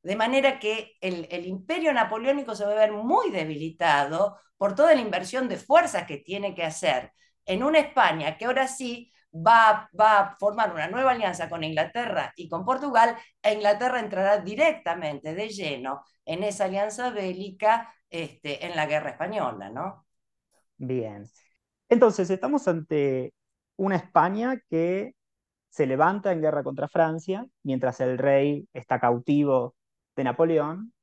[0.02, 5.02] De manera que el, imperio napoleónico se va a ver muy debilitado por toda la
[5.02, 7.14] inversión de fuerzas que tiene que hacer
[7.50, 12.48] en una España que ahora sí va, a formar una nueva alianza con Inglaterra y
[12.48, 18.86] con Portugal, e Inglaterra entrará directamente de lleno en esa alianza bélica este, en la
[18.86, 20.06] guerra española, ¿no?
[20.78, 21.26] Bien.
[21.90, 23.34] Entonces, estamos ante
[23.78, 25.16] una España que
[25.70, 29.76] se levanta en guerra contra Francia, mientras el rey está cautivo
[30.16, 30.94] de Napoleón,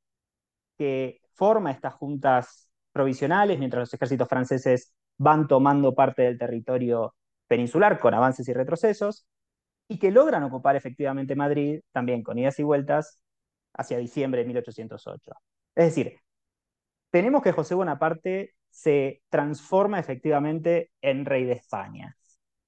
[0.79, 7.15] que forma estas juntas provisionales mientras los ejércitos franceses van tomando parte del territorio
[7.47, 9.27] peninsular con avances y retrocesos,
[9.89, 13.23] y que logran ocupar efectivamente Madrid también con idas y vueltas
[13.75, 15.33] hacia diciembre de 1808.
[15.75, 16.19] Es decir,
[17.11, 22.17] tenemos que José Bonaparte se transforma efectivamente en rey de España.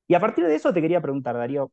[0.06, 1.72] Y a partir de eso te quería preguntar, Darío,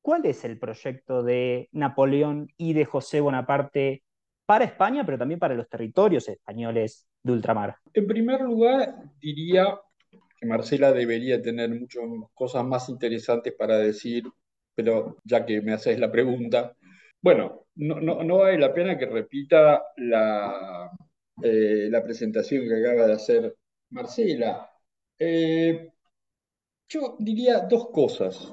[0.00, 4.02] ¿cuál es el proyecto de Napoleón y de José Bonaparte
[4.46, 7.76] para España, pero también para los territorios españoles de ultramar?
[7.92, 9.78] En primer lugar, diría
[10.36, 14.24] que Marcela debería tener muchas cosas más interesantes para decir,
[14.74, 16.76] pero ya que me haces la pregunta,
[17.20, 20.90] bueno, no, no vale la pena que repita la,
[21.42, 23.56] eh, la presentación que acaba de hacer
[23.90, 24.70] Marcela.
[25.18, 25.90] Eh,
[26.88, 28.52] yo diría dos cosas.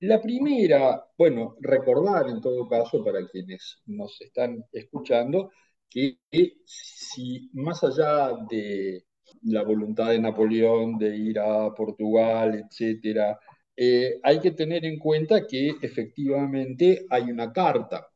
[0.00, 5.50] La primera, bueno, recordar en todo caso para quienes nos están escuchando
[5.88, 6.18] que
[6.64, 9.04] si más allá de
[9.42, 13.38] la voluntad de Napoleón de ir a Portugal, etcétera,
[13.76, 18.06] eh, hay que tener en cuenta que efectivamente hay una carta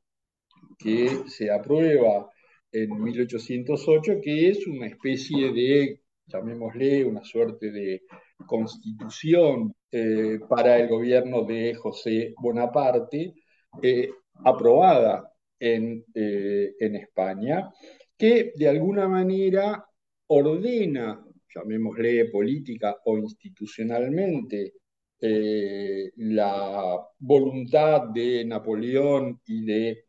[0.78, 2.30] que se aprueba
[2.70, 8.02] en 1808, que es una especie de, llamémosle, una suerte de
[8.46, 13.34] constitución eh, para el gobierno de José Bonaparte,
[13.82, 14.10] eh,
[14.44, 17.70] aprobada en, en España,
[18.16, 19.86] que de alguna manera
[20.28, 21.24] ordena,
[21.54, 24.74] llamémosle política o institucionalmente,
[25.18, 30.06] la voluntad de Napoleón y de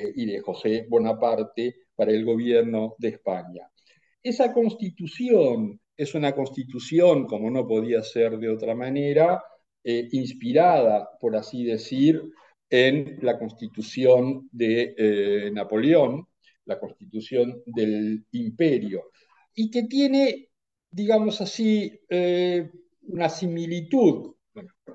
[0.00, 3.70] eh, y de José Bonaparte para el gobierno de España.
[4.22, 9.42] Esa constitución es una constitución, como no podía ser de otra manera,
[9.84, 12.22] eh, inspirada, por así decir,
[12.70, 16.26] en la constitución de eh, Napoleón,
[16.64, 19.10] la constitución del imperio,
[19.54, 20.48] y que tiene,
[20.90, 22.00] digamos así,
[23.02, 24.34] una similitud,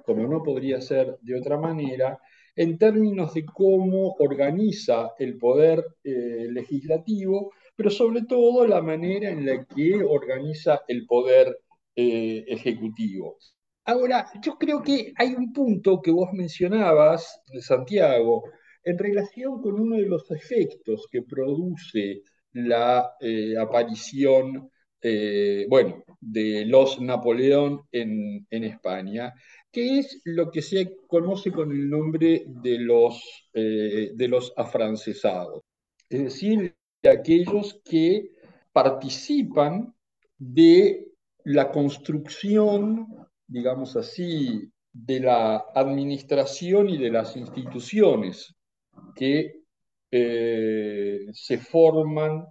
[0.05, 2.19] como no podría ser de otra manera,
[2.55, 9.45] en términos de cómo organiza el poder eh, legislativo, pero sobre todo la manera en
[9.45, 11.57] la que organiza el poder
[11.95, 13.37] eh, ejecutivo.
[13.83, 18.43] Ahora, yo creo que hay un punto que vos mencionabas, Santiago,
[18.85, 22.21] en relación con uno de los efectos que produce
[22.53, 24.69] la eh, aparición,
[25.69, 29.31] bueno, de los Napoleón en, en España,
[29.75, 33.21] que es lo que se conoce con el nombre de los,
[33.53, 35.63] eh, de los afrancesados,
[36.09, 36.73] es decir,
[37.03, 38.31] de aquellos que
[38.71, 39.93] participan
[40.37, 41.11] de
[41.43, 43.05] la construcción,
[43.45, 48.54] digamos así, de la administración y de las instituciones
[49.13, 49.63] que
[50.11, 52.45] eh, se forman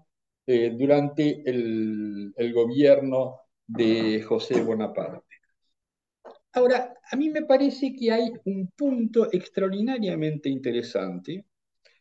[0.46, 5.36] eh, durante el, el gobierno de José Bonaparte.
[6.52, 11.46] Ahora, a mí me parece que hay un punto extraordinariamente interesante,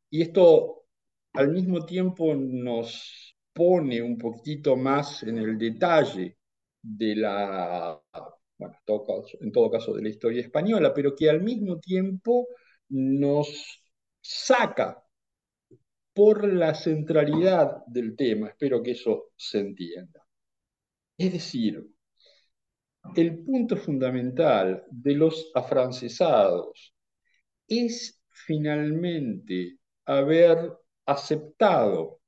[0.10, 0.86] y esto
[1.34, 6.38] al mismo tiempo nos pone un poquito más en el detalle
[6.82, 8.00] de la,
[8.58, 8.76] bueno,
[9.42, 12.48] en todo caso de la historia española, pero que al mismo tiempo
[12.90, 13.83] nos
[14.24, 15.04] saca
[16.14, 18.50] por la centralidad del tema.
[18.50, 20.26] Espero que eso se entienda.
[21.18, 21.86] Es decir,
[23.16, 26.96] el punto fundamental de los afrancesados
[27.68, 30.72] es finalmente haber
[31.06, 32.22] aceptado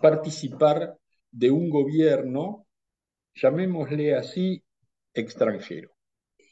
[0.00, 0.98] participar
[1.30, 2.66] de un gobierno,
[3.34, 4.62] llamémosle así,
[5.14, 5.90] extranjero.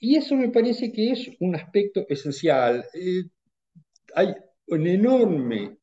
[0.01, 2.85] Y eso me parece que es un aspecto esencial.
[2.95, 3.25] Eh,
[4.15, 4.35] hay
[4.67, 5.79] una enorme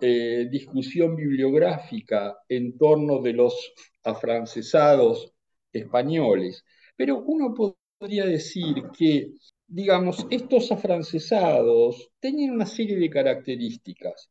[0.00, 3.72] eh, discusión bibliográfica en torno de los
[4.04, 5.32] afrancesados
[5.72, 6.64] españoles,
[6.96, 9.32] pero uno podría decir que,
[9.66, 14.30] digamos, estos afrancesados tenían una serie de características.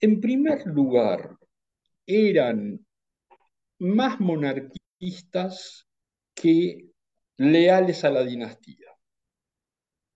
[0.00, 1.36] En primer lugar,
[2.06, 2.84] eran
[3.78, 5.86] más monarquistas
[6.34, 6.90] que
[7.36, 8.88] leales a la dinastía.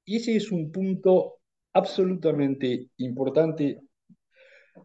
[0.04, 1.41] Y ese es un punto
[1.72, 3.80] absolutamente importante.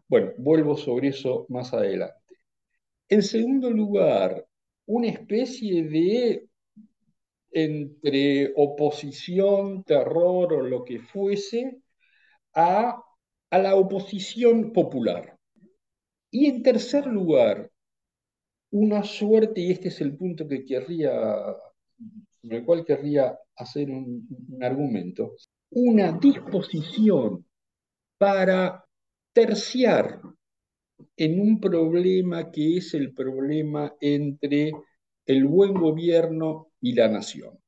[0.06, 2.14] Bueno, vuelvo sobre eso más adelante.
[3.08, 4.46] En segundo lugar,
[4.86, 6.48] una especie de
[7.50, 11.80] entre oposición, terror o lo que fuese,
[12.54, 13.02] a,
[13.50, 15.38] a la oposición popular.
[16.30, 17.70] Y en tercer lugar,
[18.70, 21.12] una suerte, y este es el punto que querría,
[22.42, 25.34] sobre el cual querría hacer un, un argumento,
[25.70, 27.44] una disposición
[28.16, 28.84] para
[29.32, 30.20] terciar
[31.16, 34.72] en un problema que es el problema entre
[35.26, 37.58] el buen gobierno y la nación.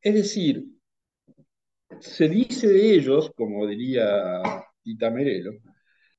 [0.00, 0.64] Es decir,
[2.00, 4.42] se dice de ellos, como diría
[4.84, 5.52] Itamerelo,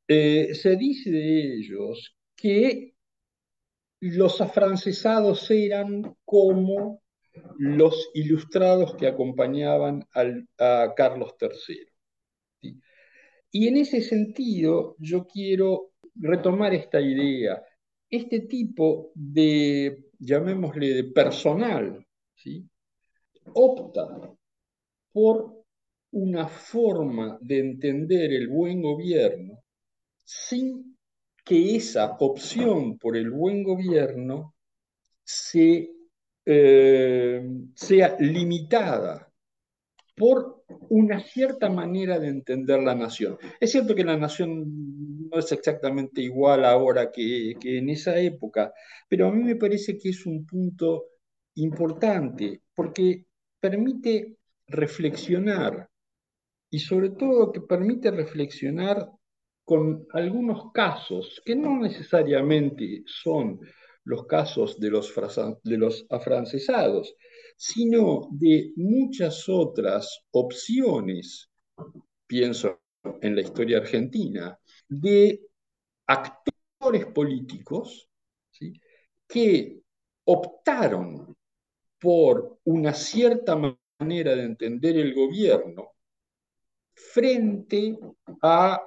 [0.08, 2.94] eh, se dice de ellos que
[4.00, 7.03] los afrancesados eran como
[7.58, 12.78] los ilustrados que acompañaban a Carlos III.
[13.52, 17.64] Y en ese sentido yo quiero retomar esta idea.
[18.10, 22.06] Este tipo de, llamémosle, de personal,
[23.54, 24.36] opta
[25.12, 25.64] por
[26.12, 29.64] una forma de entender el buen gobierno
[30.24, 30.98] sin
[31.44, 34.56] que esa opción por el buen gobierno
[35.24, 35.90] se,
[36.46, 37.42] eh,
[37.76, 39.32] sea limitada
[40.16, 43.38] por una cierta manera de entender la nación.
[43.60, 48.74] Es cierto que la nación no es exactamente igual ahora que, que en esa época,
[49.10, 51.06] pero a mí me parece que es un punto
[51.56, 53.26] importante porque
[53.60, 54.38] permite
[54.68, 55.90] reflexionar
[56.70, 59.10] y sobre todo que permite reflexionar
[59.64, 63.60] con algunos casos que no necesariamente son
[64.06, 67.16] los casos de los, afrancesados,
[67.56, 71.50] sino de muchas otras opciones,
[72.28, 72.82] pienso
[73.22, 75.42] en la historia argentina, de
[76.08, 78.10] actores políticos
[79.28, 79.82] que
[80.26, 81.36] optaron
[82.00, 83.56] por una cierta
[84.00, 85.92] manera de entender el gobierno
[86.94, 87.98] frente
[88.42, 88.82] a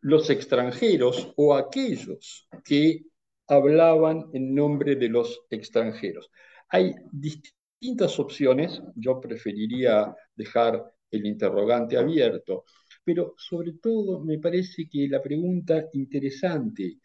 [0.00, 3.04] los extranjeros o aquellos que
[3.52, 6.30] hablaban en nombre de los extranjeros.
[6.68, 12.64] Hay distintas opciones, yo preferiría dejar el interrogante abierto,
[13.04, 16.98] pero sobre todo me parece que la pregunta interesante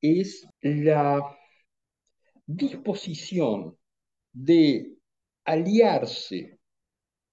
[0.00, 1.20] es la
[2.46, 3.76] disposición
[4.32, 4.96] de
[5.44, 6.58] aliarse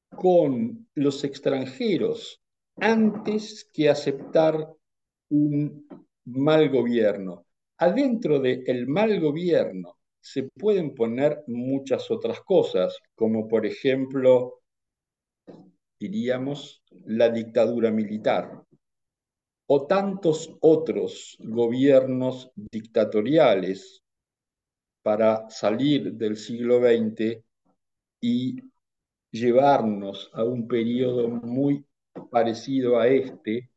[0.09, 2.41] con los extranjeros
[2.77, 4.67] antes que aceptar
[5.29, 5.87] un
[6.25, 7.45] mal gobierno.
[7.81, 14.61] Adentro del mal gobierno se pueden poner muchas otras cosas, como por ejemplo,
[15.99, 18.63] diríamos, la dictadura militar
[19.65, 24.03] o tantos otros gobiernos dictatoriales
[25.01, 27.43] para salir del siglo XX
[28.19, 28.61] y
[29.31, 31.83] llevarnos a un periodo muy
[32.29, 33.71] parecido a este,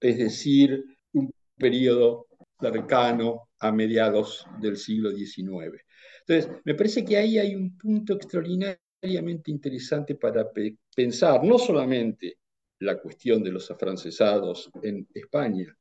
[0.00, 2.27] es decir, un periodo
[2.60, 5.84] cercano a mediados del siglo XIX.
[6.26, 10.46] Entonces, me parece que ahí hay un punto extraordinariamente interesante para
[10.94, 12.38] pensar no solamente
[12.80, 15.76] la cuestión de los afrancesados en España,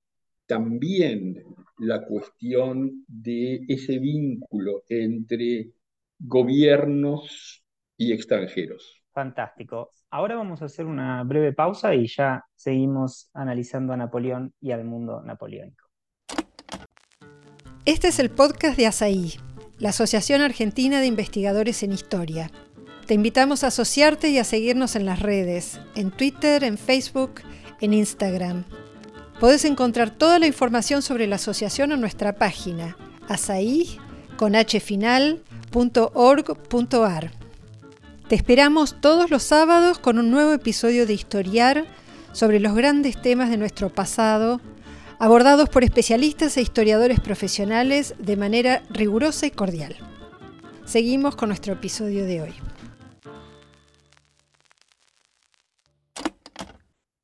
[0.46, 1.44] también
[1.80, 5.72] la cuestión de ese vínculo entre
[6.20, 7.64] gobiernos
[7.98, 9.02] y extranjeros.
[9.12, 9.92] Fantástico.
[10.10, 14.86] Ahora vamos a hacer una breve pausa y ya seguimos analizando a Napoleón y al
[14.86, 15.87] mundo napoleónico.
[17.88, 19.40] Este es el podcast de ASAI,
[19.80, 22.52] la Asociación Argentina de Investigadores en Historia.
[23.06, 27.36] Te invitamos a asociarte y a seguirnos en las redes, en Twitter, en Facebook,
[27.80, 28.66] en Instagram.
[29.40, 32.98] Podés encontrar toda la información sobre la asociación en nuestra página
[33.30, 34.02] asaí.org.ar.
[38.28, 41.86] Te esperamos todos los sábados con un nuevo episodio de Historiar
[42.34, 44.60] sobre los grandes temas de nuestro pasado,
[45.20, 49.96] abordados por especialistas e historiadores profesionales de manera rigurosa y cordial.
[50.86, 52.54] Seguimos con nuestro episodio de hoy.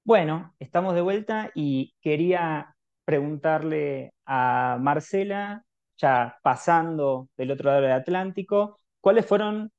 [0.04, 2.76] Bueno, estamos de vuelta y quería
[3.06, 5.64] preguntarle a Marcela,
[5.98, 9.72] ya pasando del otro lado del Atlántico, ¿cuáles fueron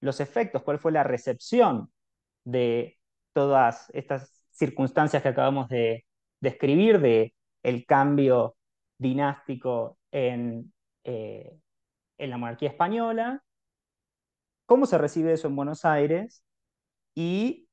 [0.00, 1.90] los efectos, cuál fue la recepción
[2.44, 2.98] de
[3.32, 6.04] todas estas circunstancias que acabamos de
[6.40, 8.56] describir, de el cambio
[8.98, 10.72] dinástico en,
[11.04, 11.58] eh,
[12.18, 13.42] en la monarquía española?
[14.66, 16.42] ¿Cómo se recibe eso en Buenos Aires?
[17.14, 17.68] Y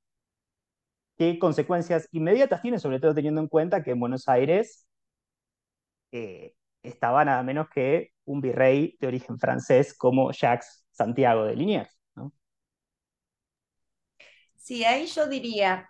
[1.18, 4.88] qué consecuencias inmediatas tiene, sobre todo teniendo en cuenta que en Buenos Aires
[6.12, 12.00] eh, estaba nada menos que un virrey de origen francés como Jacques Santiago de Liniers.
[14.58, 15.90] Sí, ahí yo diría,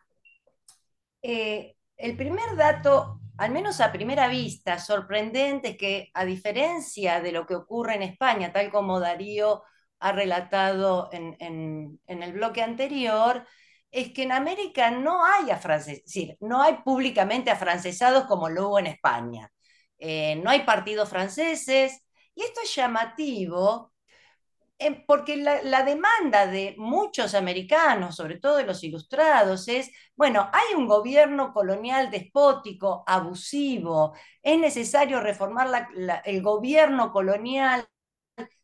[1.22, 7.32] eh, el primer dato, al menos a primera vista, sorprendente, es que a diferencia de
[7.32, 9.64] lo que ocurre en España, tal como Darío
[10.00, 13.46] ha relatado en el bloque anterior,
[13.92, 15.48] es que en América no hay
[16.42, 19.52] no hay públicamente afrancesados como lo hubo en España.
[19.98, 22.02] Eh, no hay partidos franceses,
[22.36, 23.94] y esto es llamativo
[25.08, 30.88] porque la, demanda de muchos americanos, sobre todo de los ilustrados, es, bueno, hay un
[30.88, 35.90] gobierno colonial despótico, abusivo, es necesario reformar
[36.24, 37.88] el gobierno colonial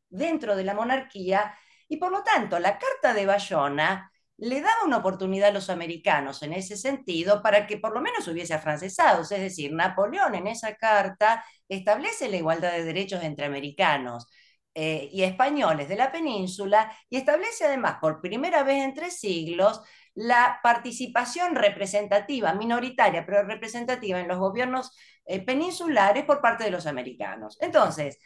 [0.09, 1.55] dentro de la monarquía,
[1.87, 6.43] y por lo tanto la Carta de Bayona le daba una oportunidad a los americanos
[6.43, 9.31] en ese sentido para que por lo menos hubiese afrancesados.
[9.31, 14.27] Es decir, Napoleón en esa carta establece la igualdad de derechos entre americanos
[14.75, 19.81] eh, y españoles de la península y establece además por primera vez en tres siglos
[20.13, 24.91] la participación representativa, minoritaria, pero representativa en los gobiernos
[25.25, 27.57] eh, peninsulares por parte de los americanos.
[27.61, 28.19] Entonces,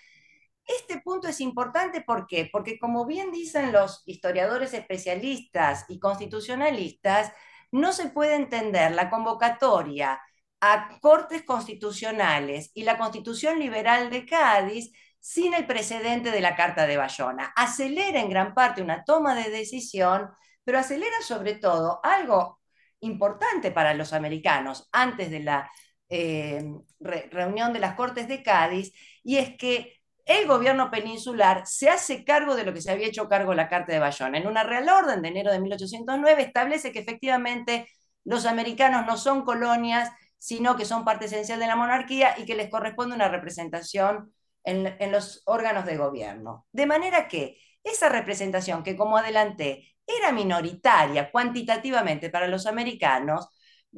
[0.66, 7.32] este punto es importante porque como bien dicen los historiadores especialistas y constitucionalistas,
[7.72, 10.20] no se puede entender la convocatoria
[10.62, 16.88] a cortes constitucionales y la constitución liberal de Cádiz sin el precedente de la Carta
[16.88, 17.53] de Bayona.
[17.55, 20.30] Acelera en gran parte una toma de decisión,
[20.63, 22.59] pero acelera sobre todo algo
[23.01, 25.72] importante para los americanos antes de la
[26.09, 26.63] eh,
[26.99, 28.93] reunión de las Cortes de Cádiz,
[29.24, 33.28] y es que el gobierno peninsular se hace cargo de lo que se había hecho
[33.28, 34.38] cargo la Carta de Bayona.
[34.38, 37.88] En una Real Orden de enero de 1809 establece que efectivamente
[38.24, 42.55] los americanos no son colonias, sino que son parte esencial de la monarquía y que
[42.55, 44.34] les corresponde una representación
[44.64, 46.68] en, los órganos de gobierno.
[46.72, 53.47] De manera que esa representación, que como adelanté, era minoritaria cuantitativamente para los americanos,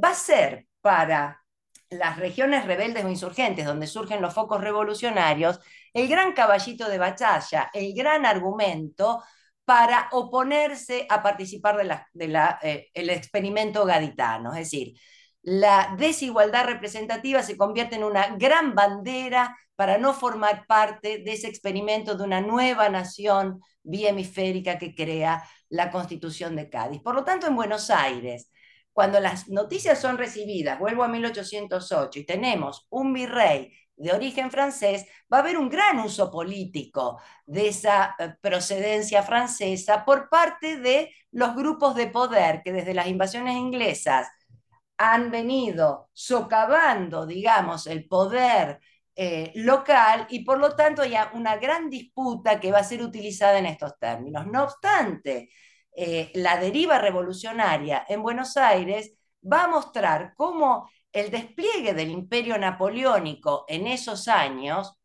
[0.01, 1.43] va a ser para
[1.89, 5.59] las regiones rebeldes o insurgentes, donde surgen los focos revolucionarios,
[5.93, 9.21] el gran caballito de batalla, el gran argumento
[9.65, 11.77] para oponerse a participar
[12.13, 14.51] del eh, experimento gaditano.
[14.51, 14.93] Es decir,
[15.43, 21.47] la desigualdad representativa se convierte en una gran bandera para no formar parte de ese
[21.47, 27.01] experimento de una nueva nación bihemisférica que crea la Constitución de Cádiz.
[27.01, 28.51] Por lo tanto, en Buenos Aires,
[28.93, 35.07] cuando las noticias son recibidas, vuelvo a 1808, y tenemos un virrey de origen francés,
[35.33, 41.09] va a haber un gran uso político de esa eh, procedencia francesa por parte de
[41.31, 44.27] los grupos de poder que desde las invasiones inglesas
[44.99, 48.79] han venido socavando, digamos, el poder
[49.15, 53.59] eh, local y por lo tanto hay una gran disputa que va a ser utilizada
[53.59, 54.47] en estos términos.
[54.47, 55.49] No obstante,
[55.95, 62.57] eh, la deriva revolucionaria en Buenos Aires va a mostrar cómo el despliegue del imperio
[62.57, 64.97] napoleónico en esos años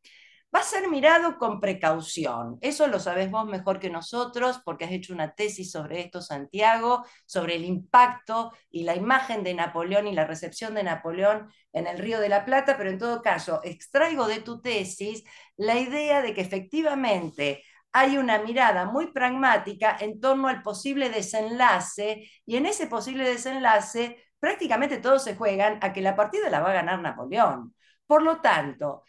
[0.56, 2.56] va a ser mirado con precaución.
[2.62, 7.04] Eso lo sabes vos mejor que nosotros porque has hecho una tesis sobre esto, Santiago,
[7.26, 11.98] sobre el impacto y la imagen de Napoleón y la recepción de Napoleón en el
[11.98, 15.24] Río de la Plata, pero en todo caso, extraigo de tu tesis
[15.58, 22.30] la idea de que efectivamente hay una mirada muy pragmática en torno al posible desenlace
[22.46, 26.70] y en ese posible desenlace prácticamente todos se juegan a que la partida la va
[26.70, 27.74] a ganar Napoleón.
[28.06, 29.02] Por lo tanto,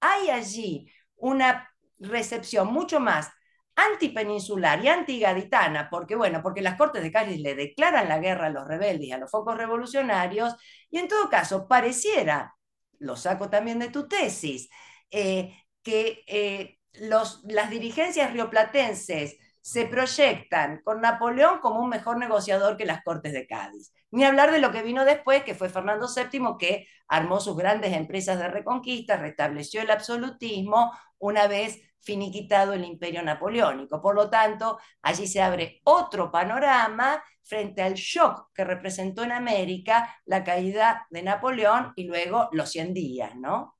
[0.00, 1.68] hay allí una
[1.98, 3.30] recepción mucho más
[3.74, 8.50] antipeninsular y antigaditana, porque bueno, porque las Cortes de Cádiz le declaran la guerra a
[8.50, 10.54] los rebeldes y a los focos revolucionarios,
[10.90, 12.54] y en todo caso pareciera
[12.98, 14.68] lo saco también de tu tesis,
[15.10, 22.86] eh, que eh, las dirigencias rioplatenses se proyectan con Napoleón como un mejor negociador que
[22.86, 23.92] las Cortes de Cádiz.
[24.10, 27.92] Ni hablar de lo que vino después, que fue Fernando VII, que armó sus grandes
[27.92, 34.00] empresas de reconquista, restableció el absolutismo una vez finiquitado el imperio napoleónico.
[34.00, 40.16] Por lo tanto, allí se abre otro panorama frente al shock que representó en América
[40.26, 43.76] la caída de Napoleón y luego los 100 días, ¿no?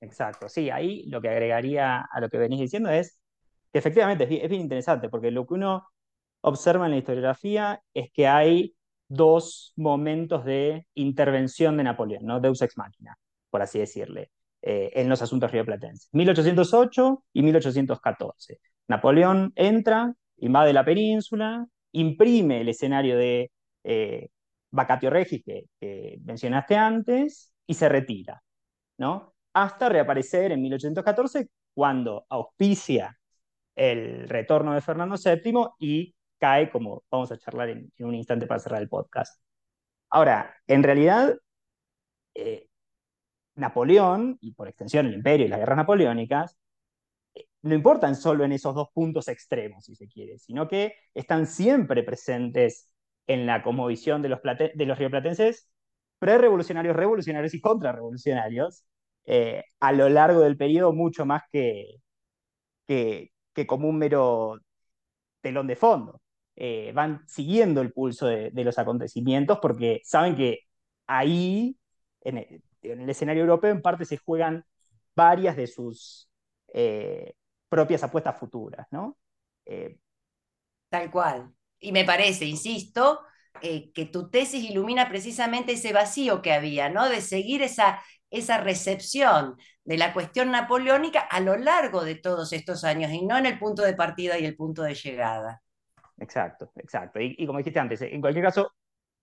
[0.00, 3.18] Exacto, sí, ahí lo que agregaría a lo que venís diciendo es
[3.72, 5.88] que efectivamente es bien, interesante, porque lo que uno
[6.40, 8.76] observa en la historiografía es que hay
[9.08, 12.40] dos momentos de intervención de Napoleón, ¿no?
[12.40, 13.16] Deus ex machina,
[13.50, 14.30] por así decirle,
[14.62, 16.08] eh, en los asuntos rioplatenses.
[16.12, 18.60] 1808 y 1814.
[18.88, 23.50] Napoleón entra, invade la península, imprime el escenario de
[23.84, 24.28] eh,
[24.70, 28.42] vacatio regis que, que, mencionaste antes y se retira,
[28.98, 29.34] ¿no?
[29.54, 33.18] Hasta reaparecer en 1814 cuando auspicia
[33.74, 38.60] el retorno de Fernando VII y cae, como vamos a charlar en, un instante para
[38.60, 39.40] cerrar el podcast.
[40.10, 41.36] Ahora, en realidad,
[42.34, 42.68] eh,
[43.56, 46.56] Napoleón, y por extensión el imperio y las guerras napoleónicas,
[47.34, 51.46] eh, no importan solo en esos dos puntos extremos, si se quiere, sino que están
[51.46, 52.90] siempre presentes
[53.26, 55.68] en la cosmovisión de los, de los rioplatenses
[56.18, 58.84] pre-revolucionarios, revolucionarios y contrarrevolucionarios
[59.26, 62.00] eh, a lo largo del periodo mucho más que,
[62.86, 64.58] que como un mero
[65.40, 66.20] telón de fondo.
[66.60, 70.62] Eh, van siguiendo el pulso de, los acontecimientos porque saben que
[71.06, 71.78] ahí,
[72.20, 72.38] en
[72.82, 74.64] el, escenario europeo, en parte se juegan
[75.14, 76.28] varias de sus
[76.74, 77.34] eh,
[77.68, 79.16] propias apuestas futuras, ¿no?
[79.66, 79.98] Eh,
[80.88, 81.54] Tal cual.
[81.78, 83.20] Y me parece, insisto,
[83.60, 87.08] que tu tesis ilumina precisamente ese vacío que había, ¿no?
[87.08, 92.82] De seguir esa, esa recepción de la cuestión napoleónica a lo largo de todos estos
[92.82, 95.62] años y no en el punto de partida y el punto de llegada.
[96.20, 97.20] Exacto, exacto.
[97.20, 98.72] Y, como dijiste antes, en cualquier caso,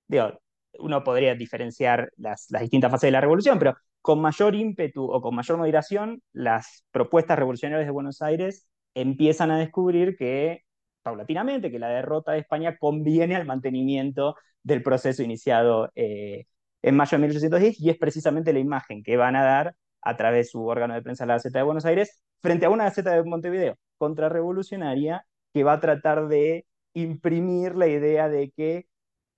[0.08, 0.40] digo,
[0.80, 5.36] uno podría diferenciar las, distintas fases de la revolución, pero con mayor ímpetu o con
[5.36, 10.64] mayor moderación, las propuestas revolucionarias de Buenos Aires empiezan a descubrir que,
[11.02, 16.46] paulatinamente, que la derrota de España conviene al mantenimiento del proceso iniciado eh,
[16.82, 20.48] en mayo de 1810 y es precisamente la imagen que van a dar a través
[20.48, 23.24] de su órgano de prensa, la Gaceta de Buenos Aires, frente a una Gaceta de
[23.24, 26.66] Montevideo contrarrevolucionaria que va a tratar de
[26.96, 28.88] imprimir la idea de que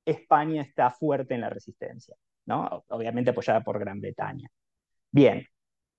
[0.05, 2.85] España está fuerte en la resistencia, ¿no?
[2.89, 4.47] obviamente apoyada por Gran Bretaña.
[5.11, 5.45] Bien,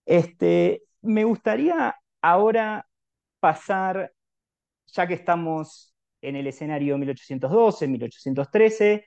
[0.07, 2.87] este, me gustaría ahora
[3.41, 4.13] pasar,
[4.87, 9.05] ya que estamos en el escenario 1812, 1813,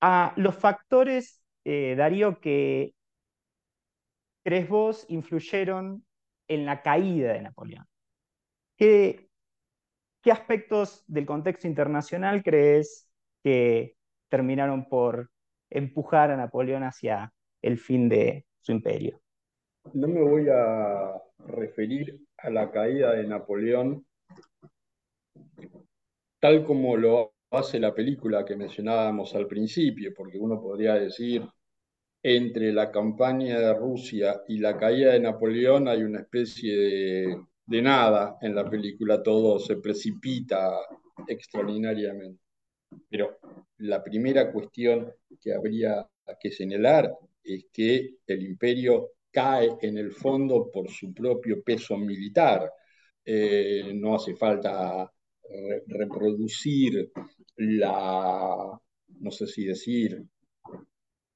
[0.00, 2.94] a los factores, eh, Darío, que
[4.44, 6.06] crees vos influyeron
[6.48, 7.86] en la caída de Napoleón.
[8.76, 9.25] ¿Qué,
[10.26, 13.08] ¿Qué aspectos del contexto internacional crees
[13.44, 13.94] que
[14.28, 15.30] terminaron por
[15.70, 19.20] empujar a Napoleón hacia el fin de su imperio?
[19.94, 21.14] No me voy a
[21.46, 24.04] referir a la caída de Napoleón
[26.40, 31.48] tal como lo hace la película que mencionábamos al principio, porque uno podría decir,
[32.20, 38.38] entre la campaña de Rusia y la caída de Napoleón hay una especie de, nada
[38.40, 40.78] en la película, todo se precipita
[41.26, 42.40] extraordinariamente.
[43.08, 43.38] Pero
[43.78, 46.06] la primera cuestión que habría
[46.40, 47.12] que señalar
[47.42, 52.70] es que el imperio cae en el fondo por su propio peso militar.
[53.24, 55.10] Eh, no hace falta
[55.86, 57.10] reproducir
[57.56, 58.78] la,
[59.20, 60.22] no sé si decir,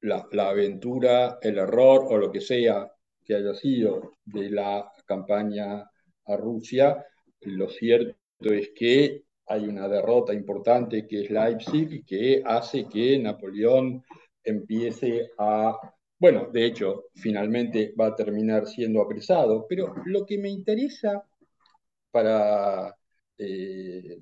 [0.02, 2.90] la, aventura, el error o lo que sea
[3.24, 5.89] que haya sido de la campaña
[6.32, 7.04] a Rusia,
[7.42, 14.02] lo cierto es que hay una derrota importante que es Leipzig que hace que Napoleón
[14.44, 15.76] empiece a,
[16.18, 21.24] bueno, de hecho, finalmente va a terminar siendo apresado, pero lo que me interesa
[22.10, 22.94] para
[23.38, 24.18] eh,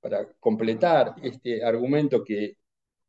[0.00, 2.56] para completar este argumento que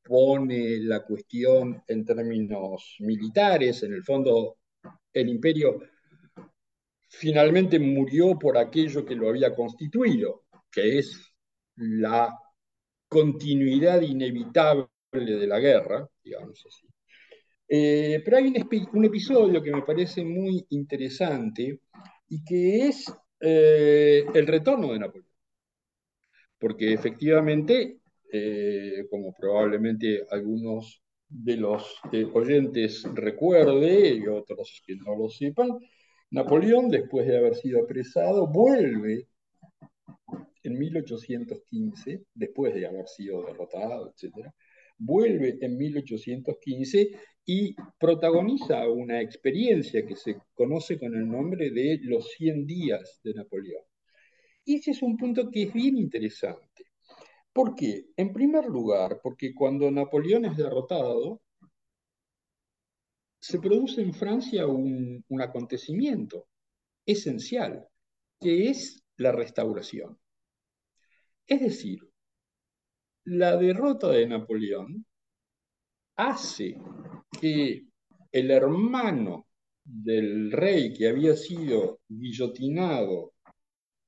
[0.03, 4.57] pone la cuestión en términos militares, en el fondo
[5.13, 5.79] el imperio
[7.09, 11.33] finalmente murió por aquello que lo había constituido, que es
[11.75, 12.33] la
[13.07, 16.87] continuidad inevitable de la guerra, digamos así.
[17.67, 18.47] Eh, pero hay
[18.93, 21.81] un, episodio que me parece muy interesante
[22.29, 25.29] y que es eh, el retorno de Napoleón
[26.59, 27.99] porque efectivamente,
[28.31, 31.99] eh, como probablemente algunos de los
[32.33, 35.79] oyentes recuerde y otros que no lo sepan,
[36.31, 39.27] Napoleón, después de haber sido apresado, vuelve
[40.63, 44.51] en 1815, después de haber sido derrotado, etc.,
[44.97, 47.11] vuelve en 1815
[47.45, 53.33] y protagoniza una experiencia que se conoce con el nombre de los 100 días de
[53.33, 53.83] Napoleón.
[54.65, 56.83] Y ese es un punto que es bien interesante.
[57.51, 58.05] ¿Por qué?
[58.15, 61.41] En primer lugar, porque cuando Napoleón es derrotado,
[63.39, 66.47] se produce en Francia un, acontecimiento
[67.05, 67.87] esencial,
[68.39, 70.17] que es la restauración.
[71.47, 71.99] Es decir,
[73.25, 75.05] la derrota de Napoleón
[76.15, 76.77] hace
[77.39, 77.85] que
[78.31, 79.47] el hermano
[79.83, 83.33] del rey que había sido guillotinado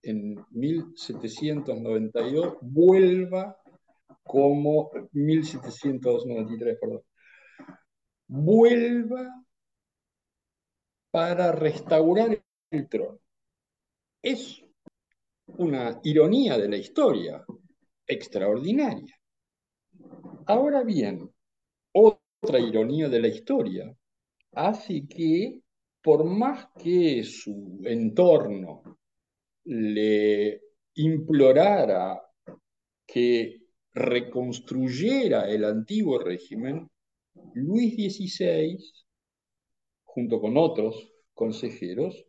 [0.04, 3.58] en 1792 vuelva
[4.24, 7.02] como 1793, perdón,
[8.32, 9.44] vuelva
[11.12, 13.20] para restaurar el trono.
[14.24, 14.64] Es
[15.48, 17.44] una ironía de la historia
[18.08, 19.14] extraordinaria.
[20.46, 21.30] Ahora bien,
[21.92, 23.94] otra ironía de la historia
[24.54, 25.60] hace que,
[26.02, 28.98] por más que su entorno
[29.66, 30.62] le
[30.94, 32.22] implorara
[33.06, 33.60] que
[33.94, 36.90] reconstruyera el antiguo régimen,
[37.54, 38.78] Luis XVI,
[40.04, 42.26] junto con otros consejeros,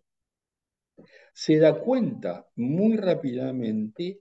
[1.32, 4.20] se da cuenta muy rápidamente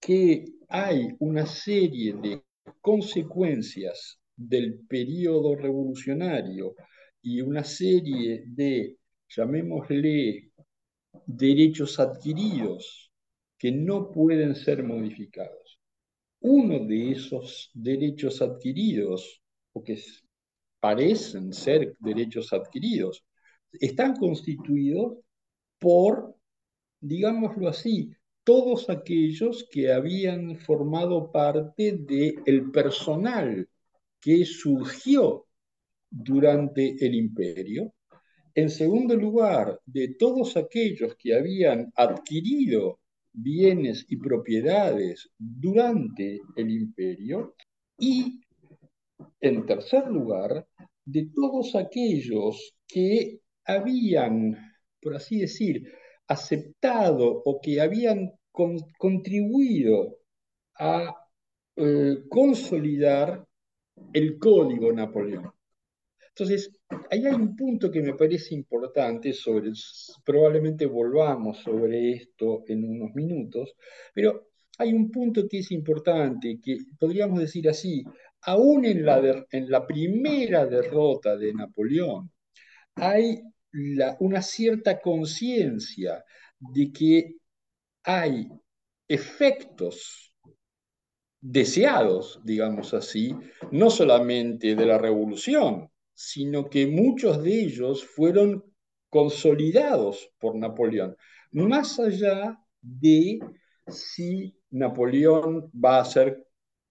[0.00, 2.42] que hay una serie de
[2.80, 6.74] consecuencias del periodo revolucionario
[7.22, 8.98] y una serie de,
[9.28, 10.50] llamémosle,
[11.26, 13.10] derechos adquiridos
[13.58, 15.78] que no pueden ser modificados.
[16.40, 19.42] Uno de esos derechos adquiridos,
[19.74, 20.02] o que
[20.80, 23.24] parecen ser derechos adquiridos,
[23.72, 25.18] están constituidos
[25.78, 26.34] por,
[27.00, 28.10] digámoslo así,
[28.44, 33.68] todos aquellos que habían formado parte del personal
[34.20, 35.46] que surgió
[36.10, 37.92] durante el imperio.
[38.54, 43.00] En segundo lugar, de todos aquellos que habían adquirido
[43.34, 47.56] bienes y propiedades durante el imperio.
[47.98, 48.40] Y,
[49.40, 50.66] en tercer lugar,
[51.04, 54.56] de todos aquellos que habían,
[55.00, 55.92] por así decir,
[56.26, 58.32] aceptado o que habían
[58.98, 60.18] contribuido
[60.78, 61.14] a
[61.76, 63.46] eh, consolidar
[64.12, 65.52] el código Napoleón.
[66.28, 66.70] Entonces,
[67.10, 69.70] ahí hay un punto que me parece importante sobre,
[70.24, 73.76] probablemente volvamos sobre esto en unos minutos,
[74.12, 74.48] pero
[74.78, 78.04] hay un punto que es importante, que podríamos decir así,
[78.46, 82.30] aún en la, primera derrota de Napoleón,
[82.94, 83.42] hay
[84.20, 86.24] una cierta conciencia
[86.58, 87.36] de que
[88.04, 88.48] hay
[89.08, 90.34] efectos
[91.40, 93.34] deseados, digamos así,
[93.70, 98.64] no solamente de la revolución, sino que muchos de ellos fueron
[99.08, 101.16] consolidados por Napoleón,
[101.52, 103.38] más allá de
[103.88, 106.46] si Napoleón va a ser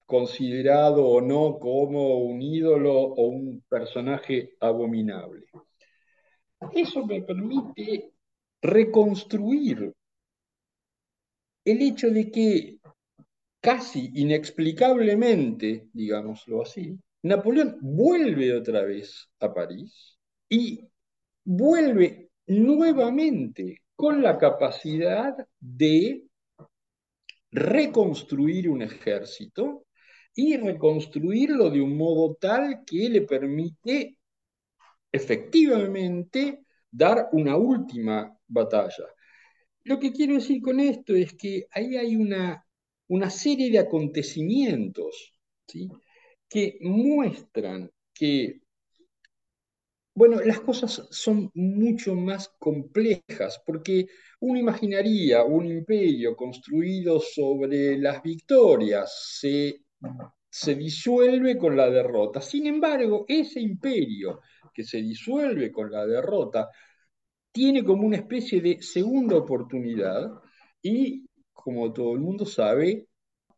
[0.06, 5.46] considerado o no como un ídolo o un personaje abominable.
[6.74, 8.14] Eso me permite
[8.62, 9.94] reconstruir
[11.66, 12.80] el hecho de que
[13.60, 20.18] casi inexplicablemente, digámoslo así, Napoleón vuelve otra vez a París
[20.50, 20.86] y
[21.46, 26.24] vuelve nuevamente con la capacidad de
[27.52, 29.86] reconstruir un ejército
[30.36, 34.18] y reconstruirlo de un modo tal que le permite
[35.12, 39.06] efectivamente dar una última batalla.
[39.84, 42.66] Lo que quiero decir con esto es que ahí hay una,
[43.08, 45.34] una serie de acontecimientos
[45.68, 45.90] ¿sí?
[46.50, 48.62] que muestran que,
[50.16, 54.08] bueno, las cosas son mucho más complejas, porque
[54.40, 59.83] uno imaginaría un imperio construido sobre las victorias, se,
[60.50, 62.42] se disuelve con la derrota.
[62.42, 64.42] Sin embargo, ese imperio
[64.74, 66.70] que se disuelve con la derrota,
[67.52, 70.32] tiene como una especie de segunda oportunidad
[70.82, 73.08] y, como todo el mundo sabe,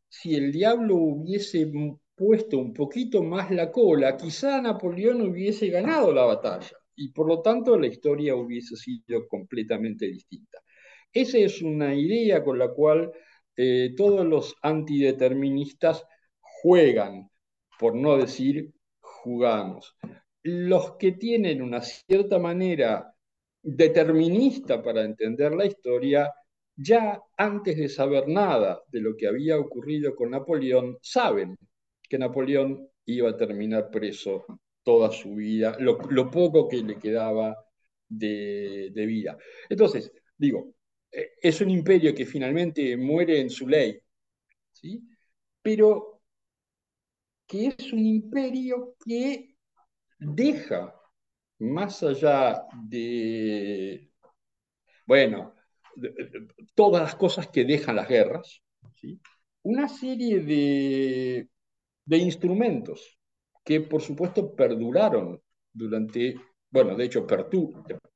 [0.08, 1.72] si el diablo hubiese
[2.14, 7.42] puesto un poquito más la cola, quizá Napoleón hubiese ganado la batalla y por lo
[7.42, 10.60] tanto la historia hubiese sido completamente distinta.
[11.12, 13.12] Esa es una idea con la cual
[13.56, 16.06] eh, todos los antideterministas
[16.66, 17.30] juegan,
[17.78, 19.96] por no decir jugamos.
[20.42, 23.14] Los que tienen una cierta manera
[23.62, 26.34] determinista para entender la historia,
[26.76, 31.56] ya antes de saber nada de lo que había ocurrido con Napoleón, saben
[32.02, 34.44] que Napoleón iba a terminar preso
[34.82, 37.56] toda su vida, lo, poco que le quedaba
[38.10, 39.38] de, vida.
[39.70, 40.74] Entonces, digo,
[41.12, 44.00] eh, es un imperio que finalmente muere en su ley,
[44.72, 45.00] ¿sí?
[45.62, 46.15] pero
[47.48, 49.56] que es un imperio que
[50.20, 50.96] deja,
[51.60, 54.12] más allá de,
[55.06, 55.54] bueno,
[56.76, 58.62] todas las cosas que dejan las guerras,
[58.96, 59.20] ¿sí?
[59.64, 61.50] una serie de,
[62.06, 63.20] de instrumentos
[63.64, 65.42] que por supuesto perduraron
[65.74, 66.36] durante,
[66.70, 67.26] bueno, de hecho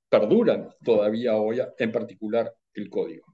[0.10, 3.26] perduran todavía hoy, en particular el código.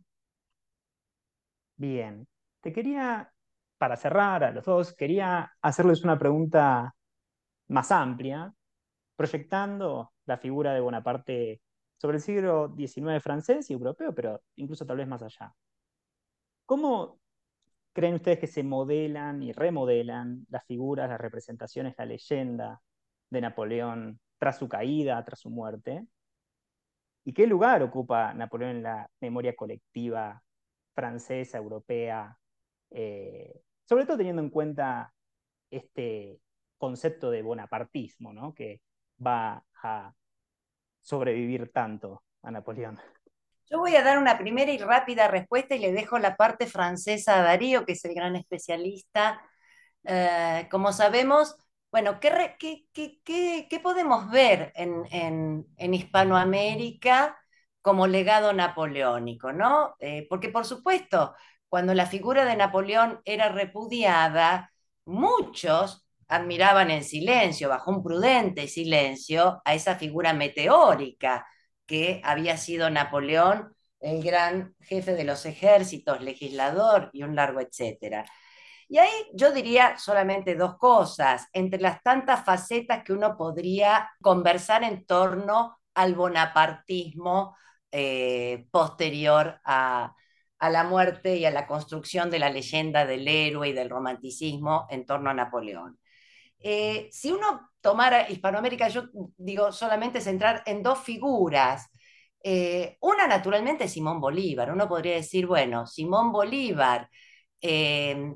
[1.77, 2.27] Bien,
[2.61, 3.33] te quería,
[3.77, 6.95] para cerrar a los dos, quería hacerles una pregunta
[7.67, 8.53] más amplia,
[9.15, 11.61] proyectando la figura de Bonaparte
[11.97, 15.53] sobre el siglo XIX francés y europeo, pero incluso tal vez más allá.
[16.65, 17.19] ¿Cómo
[17.93, 22.81] creen ustedes que se modelan y remodelan las figuras, las representaciones, la leyenda
[23.29, 26.05] de Napoleón tras su caída, tras su muerte?
[27.23, 30.43] ¿Y qué lugar ocupa Napoleón en la memoria colectiva
[30.93, 32.37] francesa, europea?
[32.97, 35.13] Eh, sobre todo teniendo en cuenta
[35.69, 36.39] este
[36.77, 38.53] concepto de bonapartismo, ¿no?
[38.53, 38.81] que
[39.25, 40.13] va a
[41.01, 42.97] sobrevivir tanto a Napoleón.
[43.69, 47.39] Yo voy a dar una primera y rápida respuesta y le dejo la parte francesa
[47.39, 49.41] a Darío, que es el gran especialista.
[50.05, 51.57] Eh, como sabemos,
[51.91, 57.37] bueno, ¿qué, podemos ver en, Hispanoamérica
[57.81, 59.51] como legado napoleónico?
[59.51, 59.95] ¿no?
[59.99, 61.35] Eh, porque, por supuesto,
[61.75, 64.71] cuando la figura de Napoleón era repudiada,
[65.03, 71.45] muchos admiraban en silencio, bajo un prudente silencio, a esa figura meteórica
[71.85, 78.23] que había sido Napoleón, el gran jefe de los ejércitos, legislador y un largo etcétera.
[78.87, 84.85] Y ahí yo diría solamente dos cosas, entre las tantas facetas que uno podría conversar
[84.85, 87.57] en torno al bonapartismo
[87.91, 90.15] eh, posterior a,
[90.69, 95.05] la muerte y a la construcción de la leyenda del héroe y del romanticismo en
[95.05, 95.99] torno a Napoleón.
[96.59, 99.03] Eh, si uno tomara Hispanoamérica, yo
[99.37, 101.89] digo solamente centrar en dos figuras.
[102.43, 104.71] Eh, una, naturalmente, Simón Bolívar.
[104.71, 107.09] Uno podría decir, bueno, Simón Bolívar
[107.61, 108.35] eh,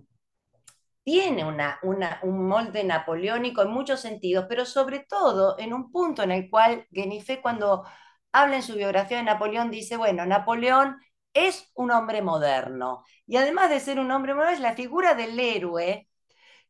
[1.03, 1.79] tiene una,
[2.23, 6.85] un molde napoleónico en muchos sentidos, pero sobre todo en un punto en el cual
[6.91, 7.83] Genifé, cuando
[8.31, 10.97] habla en su biografía de Napoleón, dice, bueno, Napoleón
[11.33, 13.03] es un hombre moderno.
[13.25, 16.07] Y además de ser un hombre moderno, es la figura del héroe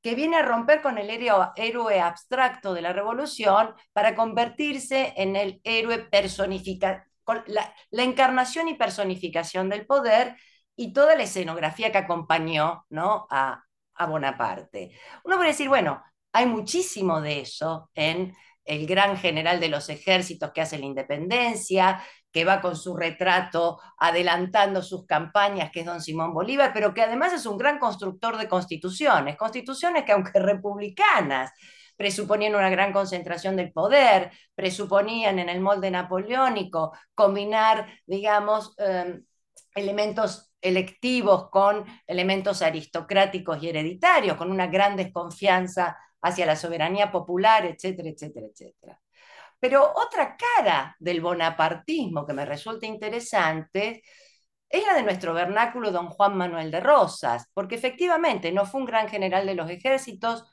[0.01, 5.59] que viene a romper con el héroe, abstracto de la revolución para convertirse en el
[5.63, 7.03] héroe personificado,
[7.47, 10.37] la, la, encarnación y personificación del poder
[10.75, 13.27] y toda la escenografía que acompañó ¿no?
[13.29, 13.61] a,
[13.95, 14.91] a Bonaparte.
[15.25, 16.01] Uno puede decir, bueno,
[16.31, 18.33] hay muchísimo de eso en
[18.63, 22.01] el gran general de los ejércitos que hace la independencia,
[22.31, 27.01] que va con su retrato adelantando sus campañas, que es don Simón Bolívar, pero que
[27.01, 31.51] además es un gran constructor de constituciones, constituciones que aunque republicanas,
[31.97, 39.25] presuponían una gran concentración del poder, presuponían en el molde napoleónico combinar, digamos, em,
[39.75, 47.65] elementos electivos con elementos aristocráticos y hereditarios, con una gran desconfianza hacia la soberanía popular,
[47.65, 48.99] etcétera, etcétera, etcétera.
[49.59, 54.03] Pero otra cara del bonapartismo que me resulta interesante
[54.69, 58.85] es la de nuestro vernáculo don Juan Manuel de Rosas, porque efectivamente no fue un
[58.85, 60.45] gran general de los ejércitos,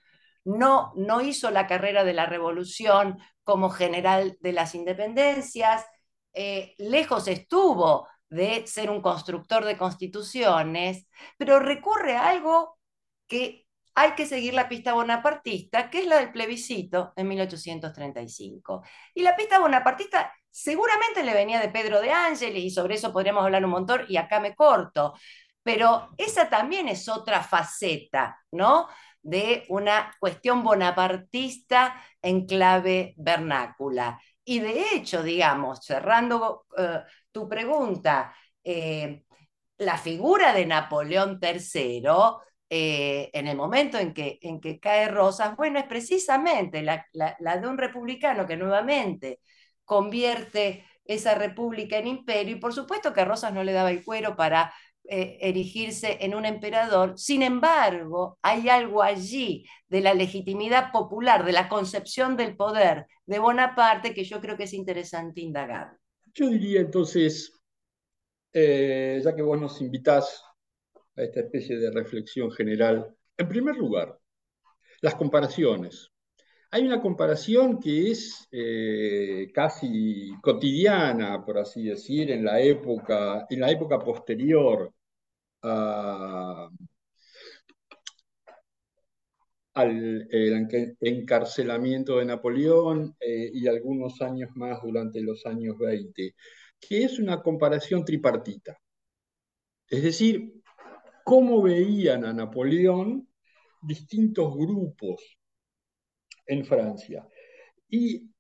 [0.44, 5.84] no, no hizo la carrera de la revolución como general de las independencias,
[6.32, 11.06] eh, lejos estuvo de ser un constructor de constituciones,
[11.38, 12.78] pero recurre a algo
[13.26, 13.65] que
[13.96, 18.82] hay que seguir la pista bonapartista, que es la del plebiscito en 1835.
[19.14, 23.42] Y la pista bonapartista seguramente le venía de Pedro de Ángeles y sobre eso podríamos
[23.42, 25.14] hablar un montón y acá me corto,
[25.62, 28.86] pero esa también es otra faceta, ¿no?
[29.26, 34.20] de una cuestión bonapartista en clave vernácula.
[34.44, 37.00] Y de hecho, digamos, cerrando eh,
[37.32, 38.32] tu pregunta,
[38.62, 39.24] eh,
[39.78, 42.02] la figura de Napoleón III
[42.68, 47.68] eh, en el momento en que, en que cae Rosas, bueno, es precisamente la, de
[47.68, 49.40] un republicano que nuevamente
[49.84, 54.04] convierte esa república en imperio y por supuesto que a Rosas no le daba el
[54.04, 57.16] cuero para eh, erigirse en un emperador.
[57.16, 63.38] Sin embargo, hay algo allí de la legitimidad popular, de la concepción del poder de
[63.38, 65.96] Bonaparte que yo creo que es interesante indagar.
[66.34, 67.52] Yo diría entonces,
[68.52, 70.42] eh, ya que vos nos invitás
[71.16, 74.18] a esta especie de reflexión general, en primer lugar,
[75.00, 76.10] las comparaciones.
[76.70, 83.60] Hay una comparación que es eh, casi cotidiana, por así decir, en la época, en
[83.60, 84.92] la época posterior
[89.74, 90.28] al
[91.00, 96.34] encarcelamiento de Napoleón eh, y algunos años más durante los años 20,
[96.80, 98.78] que es una comparación tripartita.
[99.88, 100.52] Es decir,
[101.26, 103.28] cómo veían a Napoleón
[103.82, 105.20] distintos grupos
[106.46, 107.26] en Francia.
[107.88, 108.30] Y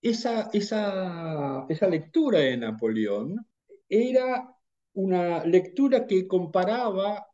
[0.00, 3.44] esa, esa, esa lectura de Napoleón
[3.88, 4.54] era
[4.92, 7.26] una lectura que comparaba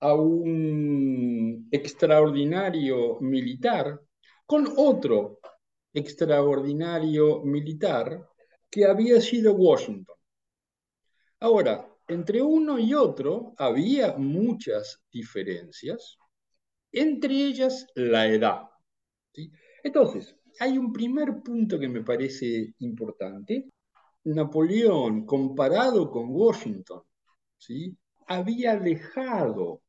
[0.00, 4.00] a un extraordinario militar
[4.46, 5.40] con otro
[5.92, 8.26] extraordinario militar
[8.70, 10.16] que había sido Washington.
[11.38, 16.18] Ahora, entre uno y otro había muchas diferencias,
[16.92, 18.68] entre ellas la edad.
[19.82, 23.70] Entonces, hay un primer punto que me parece importante,
[24.24, 27.02] Napoleón, comparado con Washington,
[27.58, 27.96] ¿sí?
[28.26, 29.82] había dejado,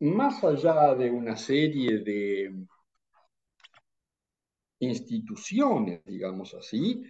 [0.00, 2.66] más allá de una serie de
[4.80, 7.02] instituciones, digamos así,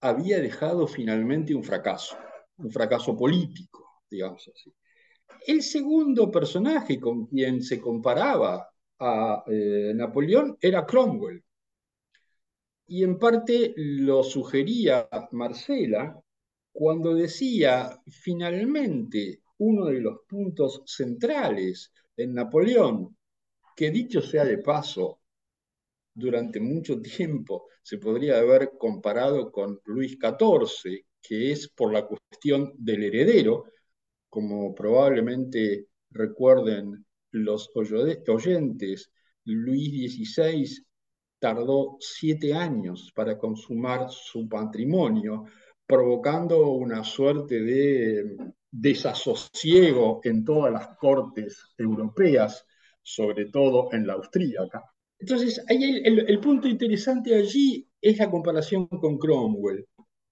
[0.00, 2.16] había dejado finalmente un fracaso,
[2.58, 4.72] un fracaso político, digamos así.
[5.46, 11.42] El segundo personaje con quien se comparaba a eh, Napoleón era Cromwell,
[12.86, 16.20] y en parte lo sugería Marcela
[16.72, 23.16] cuando decía finalmente uno de los puntos centrales en Napoleón,
[23.76, 25.20] que dicho sea de paso,
[26.12, 32.72] durante mucho tiempo se podría haber comparado con Luis XIV, que es por la cuestión
[32.76, 33.64] del heredero,
[34.28, 39.10] como probablemente recuerden los oyentes,
[39.44, 40.84] Luis XVI
[41.38, 45.44] tardó siete años para consumar su patrimonio,
[45.86, 48.36] provocando una suerte de
[48.70, 52.64] desasosiego en todas las cortes europeas,
[53.02, 54.82] sobre todo en la austríaca.
[55.18, 59.86] Entonces, el, punto interesante allí es la comparación con Cromwell.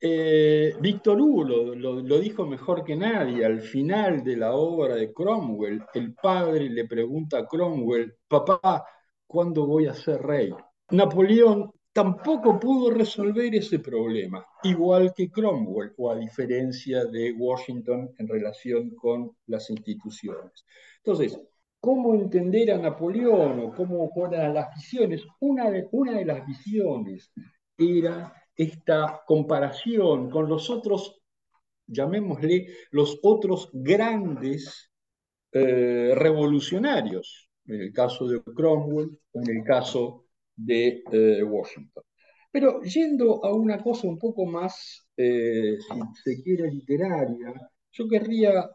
[0.05, 3.45] Eh, Víctor Hugo lo, dijo mejor que nadie.
[3.45, 8.85] Al final de la obra de Cromwell, el padre le pregunta a Cromwell, papá,
[9.29, 10.53] ¿cuándo voy a ser rey?
[10.91, 18.27] Napoleón tampoco pudo resolver ese problema, igual que Cromwell, o a diferencia de Washington en
[18.27, 20.65] relación con las instituciones.
[20.97, 21.41] Entonces,
[21.79, 25.23] ¿cómo entender a Napoleón o cómo eran las visiones?
[25.39, 27.31] Una de, una de las visiones
[27.79, 31.21] era esta comparación con los otros,
[31.87, 34.91] llamémosle, los otros grandes
[35.53, 42.05] eh, revolucionarios, en el caso de Cromwell, en el caso de eh, Washington.
[42.51, 47.53] Pero yendo a una cosa un poco más, eh, si se quiere, literaria,
[47.91, 48.69] yo querría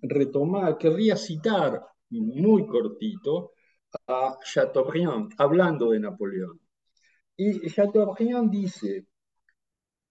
[0.00, 3.52] retomar, querría citar muy cortito
[4.08, 6.63] a Chateaubriand, hablando de Napoleón.
[7.36, 9.06] Y Chateaubriand dice,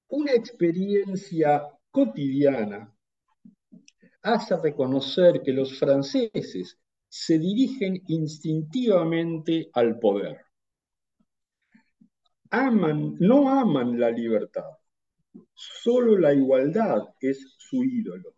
[0.10, 2.94] una experiencia cotidiana
[4.22, 6.78] hace reconocer que los franceses
[7.08, 10.42] se dirigen instintivamente al poder.
[12.50, 14.70] Aman, no aman la libertad,
[15.54, 18.36] solo la igualdad es su ídolo.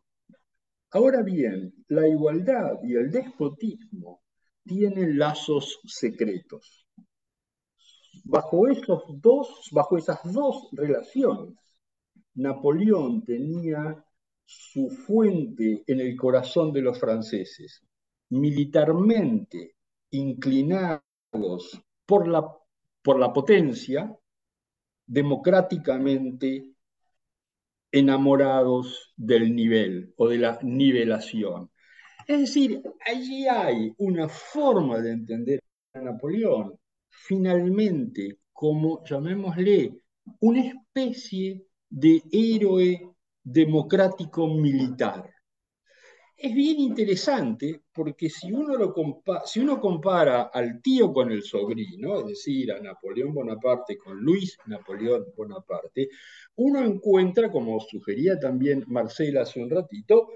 [0.91, 4.21] Ahora bien, la igualdad y el despotismo
[4.63, 6.84] tienen lazos secretos.
[8.23, 11.55] Bajo, esos dos, bajo esas dos relaciones,
[12.35, 14.03] Napoleón tenía
[14.45, 17.83] su fuente en el corazón de los franceses,
[18.29, 19.75] militarmente
[20.11, 21.01] inclinados
[22.05, 22.47] por la,
[23.01, 24.15] por la potencia,
[25.07, 26.75] democráticamente
[27.91, 31.71] enamorados del nivel o de la nivelación.
[32.27, 35.63] Es decir, allí hay una forma de entender
[35.93, 36.77] a Napoleón,
[37.15, 39.97] finalmente, como llamémosle,
[40.41, 43.09] una especie de héroe
[43.43, 45.35] democrático militar
[46.37, 48.93] es bien interesante porque si uno, lo
[49.45, 54.57] si uno compara al tío con el sobrino, es decir, a Napoleón Bonaparte con Luis
[54.65, 56.09] Napoleón Bonaparte,
[56.55, 60.27] uno encuentra, como sugería también Marcela hace un ratito,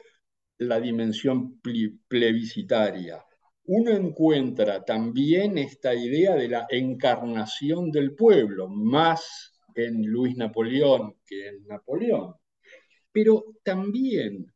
[0.57, 1.59] la dimensión
[2.07, 3.23] plebiscitaria.
[3.71, 11.49] Uno encuentra también esta idea de la encarnación del pueblo, más en Luis Napoleón que
[11.49, 12.33] en Napoleón.
[13.11, 14.51] Pero también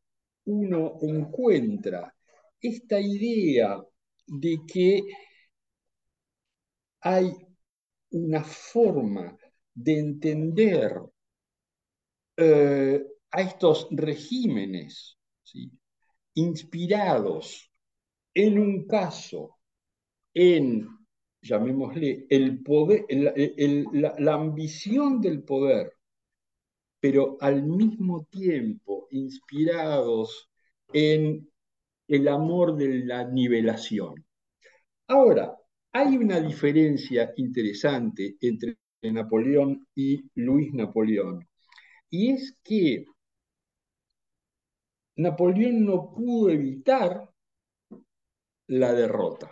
[0.45, 2.11] uno encuentra
[2.59, 3.79] esta idea
[4.25, 5.03] de que
[7.01, 7.31] hay
[8.09, 9.37] una forma
[9.75, 10.99] de entender
[12.35, 15.19] eh, a estos regímenes
[16.33, 17.72] inspirados
[18.33, 19.57] en un caso
[20.33, 20.87] en,
[21.41, 25.93] llamémosle, el poder, la ambición del poder
[27.03, 30.49] pero al mismo tiempo inspirados
[30.93, 31.51] en
[32.07, 34.25] el amor de la nivelación.
[35.07, 35.53] Ahora,
[35.91, 41.45] hay una diferencia interesante entre Napoleón y Luis Napoleón,
[42.09, 43.05] y es que
[45.17, 47.29] Napoleón no pudo evitar
[48.67, 49.51] la derrota.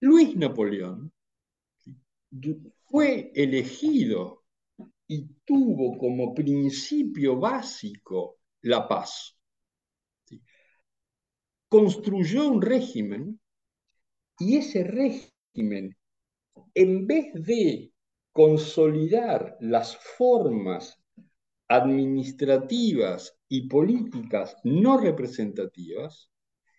[0.00, 1.12] Luis Napoleón
[2.86, 4.44] fue elegido
[5.06, 9.36] y tuvo como principio básico la paz.
[11.68, 13.40] Construyó un régimen
[14.38, 15.96] y ese régimen,
[16.74, 17.92] en vez de
[18.32, 20.98] consolidar las formas
[21.68, 26.29] administrativas y políticas no representativas,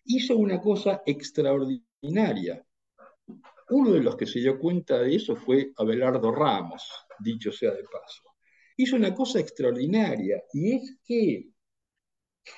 [0.06, 2.66] hizo una cosa extraordinaria.
[3.70, 6.84] Uno de los que se dio cuenta de eso fue Abelardo Ramos,
[7.20, 8.24] dicho sea de paso.
[8.78, 11.50] Hizo una cosa extraordinaria y es que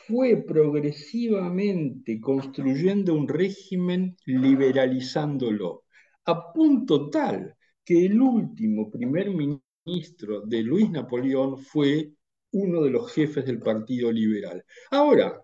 [0.07, 5.83] fue progresivamente construyendo un régimen liberalizándolo,
[6.25, 12.13] a punto tal que el último primer ministro de Luis Napoleón fue
[12.53, 14.63] uno de los jefes del Partido Liberal.
[14.91, 15.43] Ahora,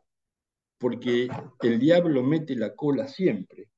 [0.79, 1.27] porque
[1.61, 3.69] el diablo mete la cola siempre,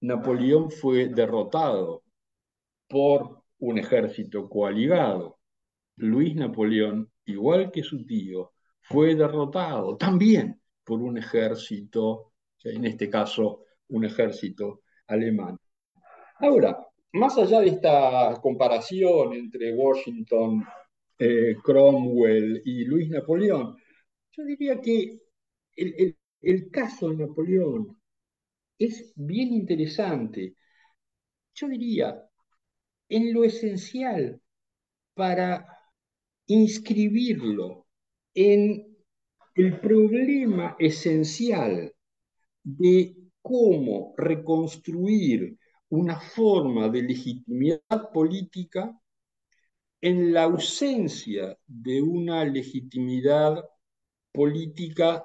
[0.00, 2.02] Napoleón fue derrotado
[2.88, 5.38] por un ejército coaligado.
[5.96, 12.32] Luis Napoleón, igual que su tío, fue derrotado también por un ejército,
[12.62, 15.56] en este caso un ejército alemán.
[16.40, 16.76] Ahora,
[17.12, 20.66] más allá de esta comparación entre Washington,
[21.18, 23.76] eh, Cromwell y Luis Napoleón,
[24.36, 25.20] yo diría que
[25.76, 27.96] el, el caso de Napoleón
[28.78, 30.56] es bien interesante.
[31.54, 32.22] Yo diría,
[33.08, 34.40] en lo esencial
[35.14, 35.66] para
[36.46, 37.86] inscribirlo
[38.34, 38.96] en
[39.54, 41.94] el problema esencial
[42.64, 45.58] de cómo reconstruir
[45.90, 48.98] una forma de legitimidad política
[50.00, 53.64] en la ausencia de una legitimidad
[54.34, 55.24] política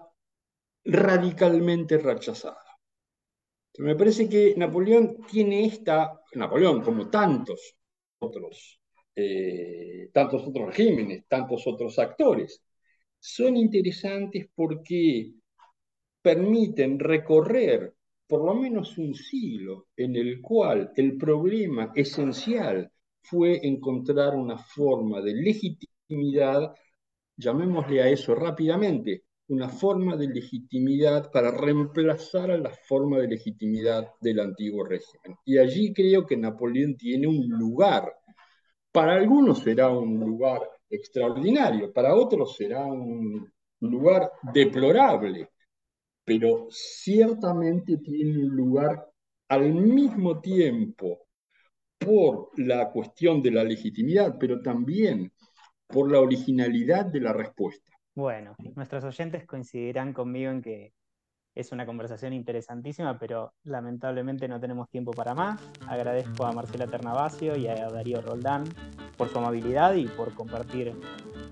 [0.86, 2.64] radicalmente rechazada.
[3.80, 7.76] Me parece que Napoleón tiene esta, Napoleón como tantos
[8.20, 8.80] otros,
[9.16, 12.62] eh, tantos otros regímenes, tantos otros actores,
[13.18, 15.32] son interesantes porque
[16.22, 17.96] permiten recorrer
[18.28, 22.92] por lo menos un siglo en el cual el problema esencial
[23.24, 26.76] fue encontrar una forma de legitimidad,
[27.40, 34.08] llamémosle a eso rápidamente, una forma de legitimidad para reemplazar a la forma de legitimidad
[34.22, 35.38] del antiguo régimen.
[35.46, 38.14] Y allí creo que Napoleón tiene un lugar.
[38.92, 45.50] Para algunos será un lugar extraordinario, para otros será un lugar deplorable,
[46.26, 49.08] pero ciertamente tiene un lugar
[49.48, 51.28] al mismo tiempo
[51.98, 55.32] por la cuestión de la legitimidad, pero también
[55.90, 57.92] por la originalidad de la respuesta.
[58.16, 60.94] Bueno, nuestros oyentes coincidirán conmigo en que
[61.56, 65.60] es una conversación interesantísima, pero lamentablemente no tenemos tiempo para más.
[65.88, 68.66] Agradezco a Marcela Ternavasio y a Darío Roldán
[69.18, 70.94] por su amabilidad y por compartir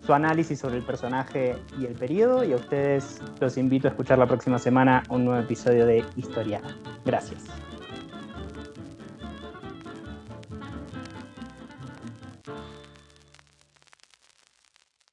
[0.06, 2.44] su análisis sobre el personaje y el periodo.
[2.44, 6.62] Y a ustedes los invito a escuchar la próxima semana un nuevo episodio de Historia.
[7.04, 7.44] Gracias.